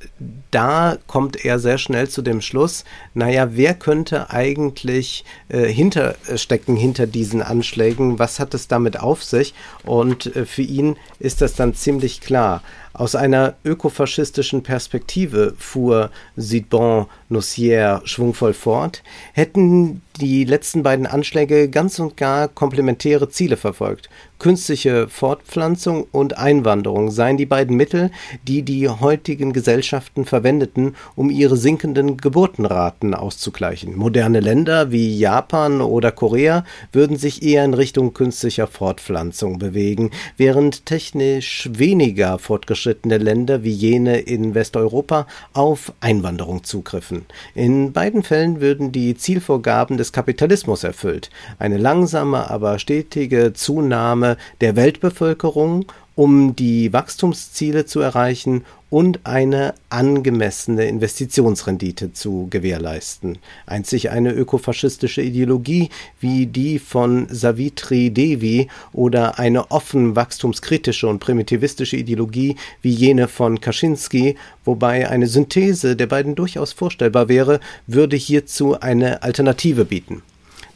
[0.50, 2.84] da kommt er sehr schnell zu dem Schluss,
[3.14, 8.18] naja, wer könnte eigentlich äh, hinterstecken hinter diesen Anschlägen?
[8.18, 9.54] Was hat es damit auf sich?
[9.84, 12.62] Und äh, für ihn ist das dann ziemlich klar.
[12.98, 19.02] Aus einer ökofaschistischen Perspektive fuhr Sidbon Nossier schwungvoll fort,
[19.34, 24.08] hätten die letzten beiden Anschläge ganz und gar komplementäre Ziele verfolgt.
[24.38, 28.10] Künstliche Fortpflanzung und Einwanderung seien die beiden Mittel,
[28.46, 33.96] die die heutigen Gesellschaften verwendeten, um ihre sinkenden Geburtenraten auszugleichen.
[33.96, 40.84] Moderne Länder wie Japan oder Korea würden sich eher in Richtung künstlicher Fortpflanzung bewegen, während
[40.84, 47.24] technisch weniger fortgeschrittene Länder wie jene in Westeuropa auf Einwanderung zugriffen.
[47.54, 51.30] In beiden Fällen würden die Zielvorgaben des Kapitalismus erfüllt.
[51.58, 55.86] Eine langsame, aber stetige Zunahme Zunahme der Weltbevölkerung,
[56.16, 63.38] um die Wachstumsziele zu erreichen und eine angemessene Investitionsrendite zu gewährleisten.
[63.66, 65.90] Einzig eine ökofaschistische Ideologie
[66.20, 73.60] wie die von Savitri Devi oder eine offen wachstumskritische und primitivistische Ideologie wie jene von
[73.60, 80.22] Kaczynski, wobei eine Synthese der beiden durchaus vorstellbar wäre, würde hierzu eine Alternative bieten.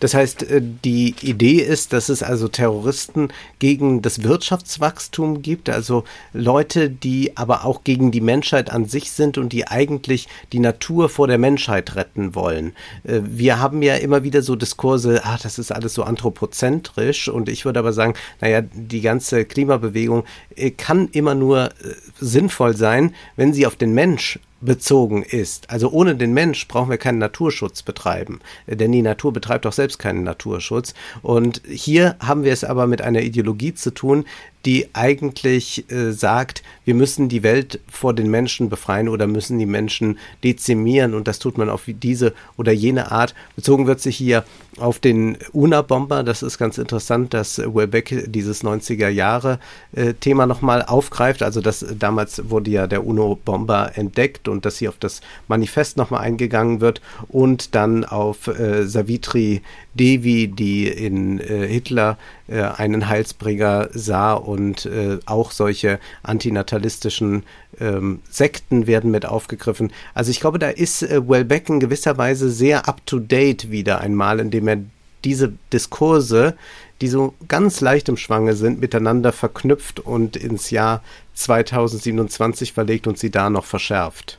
[0.01, 3.28] Das heißt, äh, die Idee ist, dass es also Terroristen
[3.59, 9.38] gegen das Wirtschaftswachstum gibt, also Leute, die aber auch gegen die Menschheit an sich sind
[9.38, 12.72] und die eigentlich die Natur vor der Menschheit retten wollen.
[13.05, 17.48] Äh, wir haben ja immer wieder so Diskurse, ach, das ist alles so anthropozentrisch und
[17.48, 20.24] ich würde aber sagen, naja, die ganze Klimabewegung
[20.57, 21.70] äh, kann immer nur
[22.18, 25.70] sinnvoll sein, wenn sie auf den Mensch bezogen ist.
[25.70, 29.98] Also ohne den Mensch brauchen wir keinen Naturschutz betreiben, denn die Natur betreibt auch selbst
[29.98, 30.94] keinen Naturschutz.
[31.22, 34.24] Und hier haben wir es aber mit einer Ideologie zu tun,
[34.66, 39.66] die eigentlich äh, sagt, wir müssen die Welt vor den Menschen befreien oder müssen die
[39.66, 43.34] Menschen dezimieren und das tut man auf diese oder jene Art.
[43.56, 44.44] Bezogen wird sich hier
[44.78, 46.22] auf den UNA-Bomber.
[46.22, 49.58] Das ist ganz interessant, dass Welbeck dieses 90er Jahre
[49.92, 51.42] äh, Thema nochmal aufgreift.
[51.42, 56.22] Also das damals wurde ja der UNO-Bomber entdeckt und dass hier auf das Manifest nochmal
[56.22, 59.62] eingegangen wird und dann auf äh, Savitri
[59.95, 62.18] Devi, die in äh, Hitler
[62.49, 67.43] äh, einen Heilsbringer sah und äh, auch solche antinatalistischen
[67.80, 69.93] ähm, Sekten werden mit aufgegriffen.
[70.14, 74.68] Also ich glaube, da ist äh, Welbeck in gewisser Weise sehr up-to-date wieder einmal, indem
[74.68, 74.78] er
[75.24, 76.57] diese Diskurse,
[77.01, 81.03] die so ganz leicht im Schwange sind, miteinander verknüpft und ins Jahr
[81.34, 84.38] 2027 verlegt und sie da noch verschärft.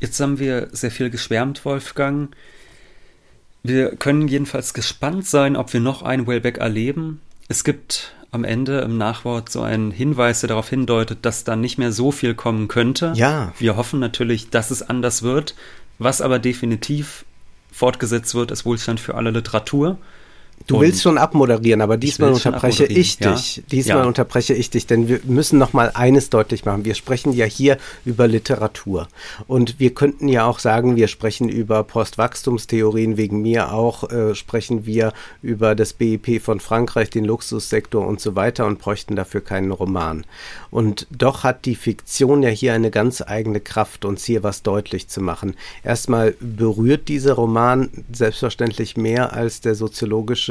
[0.00, 2.30] Jetzt haben wir sehr viel geschwärmt, Wolfgang.
[3.62, 7.20] Wir können jedenfalls gespannt sein, ob wir noch einen Wellback erleben.
[7.48, 11.78] Es gibt am Ende im Nachwort so einen Hinweis, der darauf hindeutet, dass da nicht
[11.78, 13.12] mehr so viel kommen könnte.
[13.16, 13.52] Ja.
[13.58, 15.54] Wir hoffen natürlich, dass es anders wird.
[15.98, 17.24] Was aber definitiv
[17.72, 19.98] fortgesetzt wird, ist Wohlstand für alle Literatur.
[20.66, 23.56] Du und willst schon abmoderieren, aber diesmal unterbreche ich dich.
[23.56, 23.62] Ja.
[23.70, 24.04] Diesmal ja.
[24.04, 26.84] unterbreche ich dich, denn wir müssen noch mal eines deutlich machen.
[26.84, 29.08] Wir sprechen ja hier über Literatur.
[29.46, 34.84] Und wir könnten ja auch sagen, wir sprechen über Postwachstumstheorien, wegen mir auch äh, sprechen
[34.84, 39.70] wir über das BIP von Frankreich, den Luxussektor und so weiter und bräuchten dafür keinen
[39.70, 40.24] Roman.
[40.70, 45.08] Und doch hat die Fiktion ja hier eine ganz eigene Kraft, uns hier was deutlich
[45.08, 45.54] zu machen.
[45.82, 50.47] Erstmal berührt dieser Roman selbstverständlich mehr als der soziologische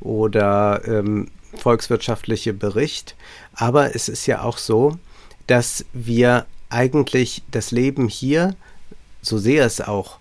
[0.00, 3.14] oder ähm, volkswirtschaftliche Bericht.
[3.54, 4.98] Aber es ist ja auch so,
[5.46, 8.54] dass wir eigentlich das Leben hier,
[9.22, 10.18] so sehr es auch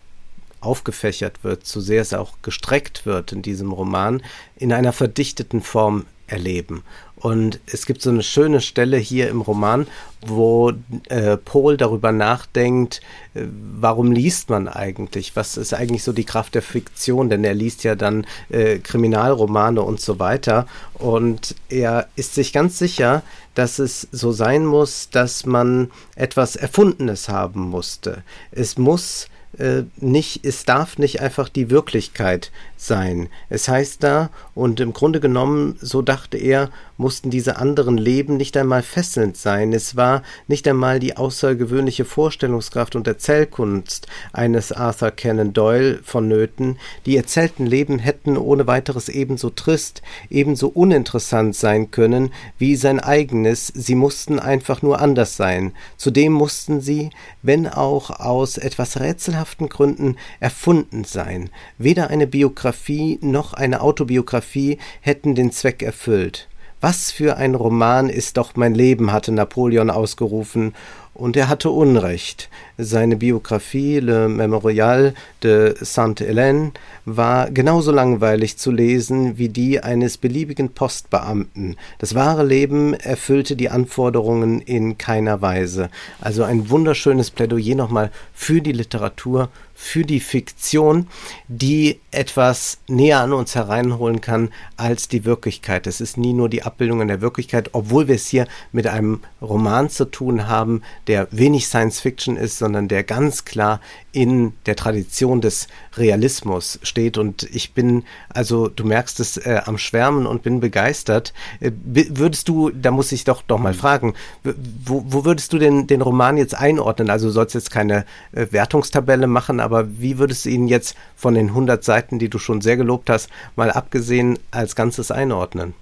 [0.62, 4.24] aufgefächert wird, so sehr es auch gestreckt wird in diesem Roman,
[4.56, 6.84] in einer verdichteten Form erleben.
[7.20, 9.88] Und es gibt so eine schöne Stelle hier im Roman,
[10.26, 10.72] wo
[11.09, 13.01] äh, Paul darüber nachdenkt,
[13.34, 13.41] äh,
[13.80, 15.36] warum liest man eigentlich?
[15.36, 17.30] Was ist eigentlich so die Kraft der Fiktion?
[17.30, 20.68] Denn er liest ja dann äh, Kriminalromane und so weiter.
[20.93, 23.24] Und er ist sich ganz sicher,
[23.55, 28.24] dass es so sein muss, dass man etwas Erfundenes haben musste.
[28.51, 33.30] Es muss äh, nicht, es darf nicht einfach die Wirklichkeit sein.
[33.49, 38.58] Es heißt da, und im Grunde genommen, so dachte er, mussten diese anderen Leben nicht
[38.58, 39.72] einmal fesselnd sein.
[39.74, 46.78] Es war nicht einmal die außergewöhnliche Vorstellungskraft und Erzählkunst eines Arthur Conan Doyle vonnöten.
[47.06, 53.68] Die erzählten Leben hätten ohne weiteres ebenso trist, ebenso uninteressant sein können wie sein eigenes.
[53.68, 55.74] Sie mussten einfach nur anders sein.
[55.98, 61.50] Zudem mussten sie, wenn auch aus etwas rätselhaften Gründen, erfunden sein.
[61.78, 66.48] Weder eine Biografie noch eine Autobiografie hätten den Zweck erfüllt.
[66.80, 70.74] Was für ein Roman ist doch mein Leben, hatte Napoleon ausgerufen,
[71.18, 72.48] und er hatte Unrecht.
[72.78, 76.74] Seine Biografie Le Memorial de Sainte-Hélène
[77.06, 81.76] war genauso langweilig zu lesen wie die eines beliebigen Postbeamten.
[81.98, 85.90] Das wahre Leben erfüllte die Anforderungen in keiner Weise.
[86.22, 89.50] Also ein wunderschönes Plädoyer nochmal für die Literatur,
[89.80, 91.08] für die Fiktion,
[91.48, 95.86] die etwas näher an uns hereinholen kann als die Wirklichkeit.
[95.86, 99.20] Es ist nie nur die Abbildung in der Wirklichkeit, obwohl wir es hier mit einem
[99.40, 103.80] Roman zu tun haben, der wenig Science Fiction ist, sondern der ganz klar
[104.12, 107.20] in der Tradition des Realismus steht.
[107.20, 111.36] Und ich bin, also du merkst es äh, am Schwärmen und bin begeistert.
[111.60, 115.86] Äh, würdest du, da muss ich doch doch mal fragen, wo, wo würdest du denn
[115.86, 117.12] den Roman jetzt einordnen?
[117.12, 121.34] Also du sollst jetzt keine äh, Wertungstabelle machen, aber wie würdest du ihn jetzt von
[121.34, 125.74] den 100 Seiten, die du schon sehr gelobt hast, mal abgesehen als Ganzes einordnen?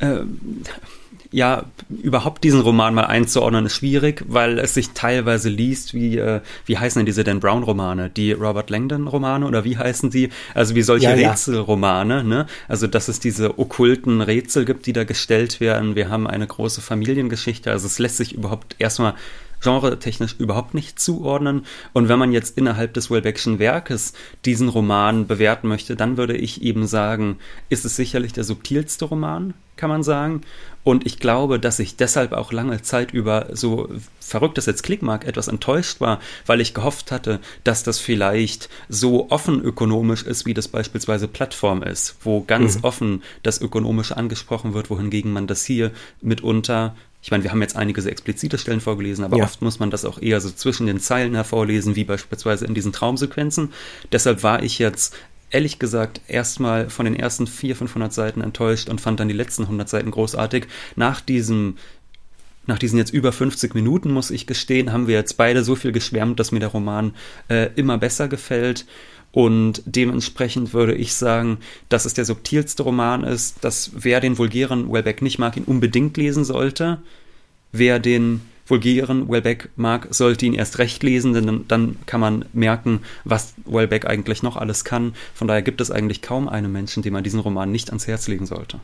[0.00, 0.40] Ähm
[1.32, 6.40] ja, überhaupt diesen Roman mal einzuordnen ist schwierig, weil es sich teilweise liest wie, äh,
[6.66, 8.10] wie heißen denn diese Dan Brown Romane?
[8.10, 10.28] Die Robert Langdon Romane oder wie heißen die?
[10.54, 12.46] Also wie solche ja, Rätselromane, ne?
[12.68, 15.96] Also, dass es diese okkulten Rätsel gibt, die da gestellt werden.
[15.96, 17.70] Wir haben eine große Familiengeschichte.
[17.70, 19.14] Also es lässt sich überhaupt erstmal
[19.62, 21.66] genre-technisch überhaupt nicht zuordnen.
[21.92, 24.12] Und wenn man jetzt innerhalb des Welbeckschen Werkes
[24.44, 27.38] diesen Roman bewerten möchte, dann würde ich eben sagen,
[27.68, 30.42] ist es sicherlich der subtilste Roman, kann man sagen.
[30.84, 33.88] Und ich glaube, dass ich deshalb auch lange Zeit über, so
[34.18, 38.68] verrückt das jetzt klick mag, etwas enttäuscht war, weil ich gehofft hatte, dass das vielleicht
[38.88, 42.84] so offen ökonomisch ist, wie das beispielsweise Plattform ist, wo ganz mhm.
[42.84, 47.76] offen das Ökonomische angesprochen wird, wohingegen man das hier mitunter ich meine, wir haben jetzt
[47.76, 49.44] einige sehr explizite Stellen vorgelesen, aber ja.
[49.44, 52.92] oft muss man das auch eher so zwischen den Zeilen hervorlesen, wie beispielsweise in diesen
[52.92, 53.72] Traumsequenzen.
[54.10, 55.14] Deshalb war ich jetzt
[55.50, 59.62] ehrlich gesagt erstmal von den ersten 400, 500 Seiten enttäuscht und fand dann die letzten
[59.62, 60.66] 100 Seiten großartig.
[60.96, 61.76] Nach diesem
[62.66, 65.90] nach diesen jetzt über 50 Minuten, muss ich gestehen, haben wir jetzt beide so viel
[65.90, 67.14] geschwärmt, dass mir der Roman
[67.48, 68.86] äh, immer besser gefällt.
[69.32, 71.58] Und dementsprechend würde ich sagen,
[71.88, 76.16] dass es der subtilste Roman ist, dass wer den vulgären Wellbeck nicht mag, ihn unbedingt
[76.18, 76.98] lesen sollte.
[77.72, 83.00] Wer den vulgären Wellbeck mag, sollte ihn erst recht lesen, denn dann kann man merken,
[83.24, 85.14] was Wellbeck eigentlich noch alles kann.
[85.34, 88.28] Von daher gibt es eigentlich kaum einen Menschen, dem man diesen Roman nicht ans Herz
[88.28, 88.80] legen sollte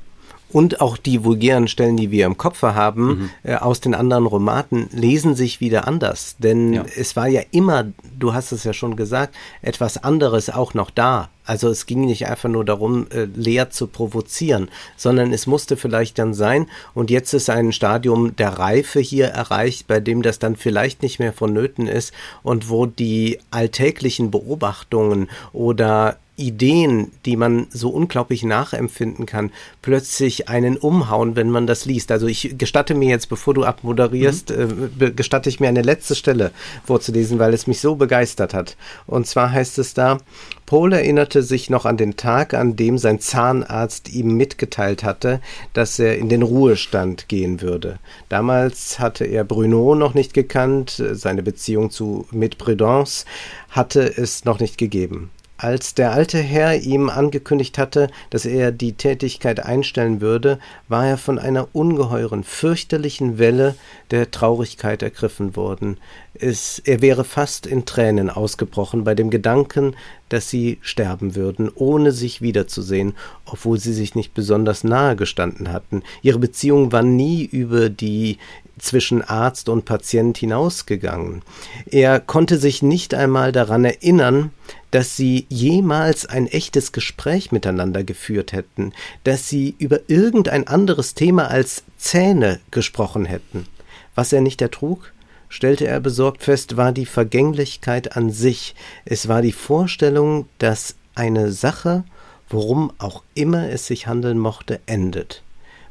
[0.50, 3.30] und auch die vulgären Stellen, die wir im Kopf haben, mhm.
[3.42, 6.36] äh, aus den anderen Romanen, lesen sich wieder anders.
[6.38, 6.84] Denn ja.
[6.96, 7.86] es war ja immer,
[8.18, 11.28] du hast es ja schon gesagt, etwas anderes auch noch da.
[11.44, 16.18] Also es ging nicht einfach nur darum, äh, leer zu provozieren, sondern es musste vielleicht
[16.18, 20.56] dann sein, und jetzt ist ein Stadium der Reife hier erreicht, bei dem das dann
[20.56, 27.90] vielleicht nicht mehr vonnöten ist und wo die alltäglichen Beobachtungen oder Ideen, die man so
[27.90, 29.50] unglaublich nachempfinden kann,
[29.82, 32.12] plötzlich einen umhauen, wenn man das liest.
[32.12, 34.90] Also ich gestatte mir jetzt, bevor du abmoderierst, mhm.
[35.00, 36.52] äh, gestatte ich mir eine letzte Stelle
[36.84, 38.76] vorzulesen, weil es mich so begeistert hat.
[39.06, 40.18] Und zwar heißt es da,
[40.64, 45.40] Paul erinnerte sich noch an den Tag, an dem sein Zahnarzt ihm mitgeteilt hatte,
[45.72, 47.98] dass er in den Ruhestand gehen würde.
[48.28, 53.24] Damals hatte er Bruno noch nicht gekannt, seine Beziehung zu mit Prudence
[53.70, 55.30] hatte es noch nicht gegeben.
[55.60, 61.18] Als der alte Herr ihm angekündigt hatte, dass er die Tätigkeit einstellen würde, war er
[61.18, 63.74] von einer ungeheuren, fürchterlichen Welle
[64.12, 65.96] der Traurigkeit ergriffen worden.
[66.34, 69.96] Es, er wäre fast in Tränen ausgebrochen bei dem Gedanken,
[70.28, 76.04] dass sie sterben würden, ohne sich wiederzusehen, obwohl sie sich nicht besonders nahe gestanden hatten.
[76.22, 78.38] Ihre Beziehung war nie über die
[78.78, 81.42] zwischen Arzt und Patient hinausgegangen.
[81.86, 84.50] Er konnte sich nicht einmal daran erinnern,
[84.90, 88.92] dass sie jemals ein echtes Gespräch miteinander geführt hätten,
[89.24, 93.66] dass sie über irgendein anderes Thema als Zähne gesprochen hätten.
[94.14, 95.12] Was er nicht ertrug,
[95.48, 98.74] stellte er besorgt fest, war die Vergänglichkeit an sich,
[99.04, 102.04] es war die Vorstellung, dass eine Sache,
[102.48, 105.42] worum auch immer es sich handeln mochte, endet.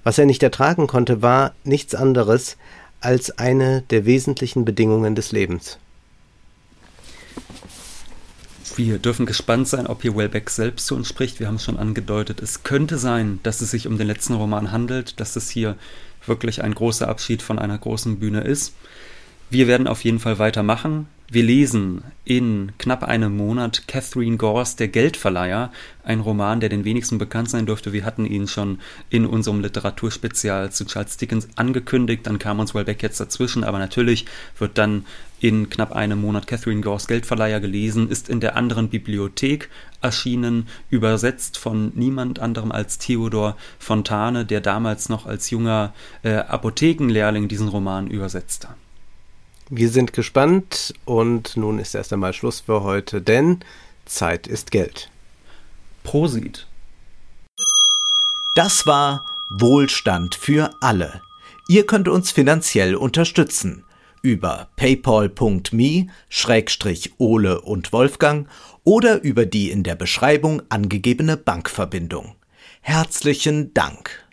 [0.08, 2.56] Was er nicht ertragen konnte, war nichts anderes
[3.02, 5.80] als eine der wesentlichen Bedingungen des Lebens.
[8.78, 11.42] Wir dürfen gespannt sein, ob hier Wellbeck selbst zu uns spricht.
[11.42, 12.42] Wir haben es schon angedeutet.
[12.42, 15.76] Es könnte sein, dass es sich um den letzten Roman handelt, dass es hier
[16.26, 18.76] wirklich ein großer Abschied von einer großen Bühne ist.
[19.50, 21.10] Wir werden auf jeden Fall weitermachen.
[21.30, 25.74] Wir lesen in knapp einem Monat Catherine Gores Der Geldverleiher,
[26.06, 27.92] ein Roman, der den wenigsten bekannt sein dürfte.
[27.92, 33.04] Wir hatten ihn schon in unserem Literaturspezial zu Charles Dickens angekündigt, dann kam uns Wellbeck
[33.04, 34.26] jetzt dazwischen, aber natürlich
[34.58, 35.06] wird dann
[35.42, 39.70] in knapp einem Monat Catherine Gores Geldverleiher gelesen, ist in der anderen Bibliothek
[40.02, 47.50] erschienen, übersetzt von niemand anderem als Theodor Fontane, der damals noch als junger äh, Apothekenlehrling
[47.50, 48.70] diesen Roman übersetzte.
[49.70, 53.60] Wir sind gespannt und nun ist erst einmal Schluss für heute, denn
[54.06, 55.10] Zeit ist Geld.
[56.04, 56.68] Prosit.
[58.56, 61.22] Das war Wohlstand für alle.
[61.68, 63.84] Ihr könnt uns finanziell unterstützen.
[64.24, 66.12] über paypal.me-ole
[67.62, 68.48] und Wolfgang
[68.84, 72.36] oder über die in der Beschreibung angegebene Bankverbindung.
[72.82, 74.27] Herzlichen Dank!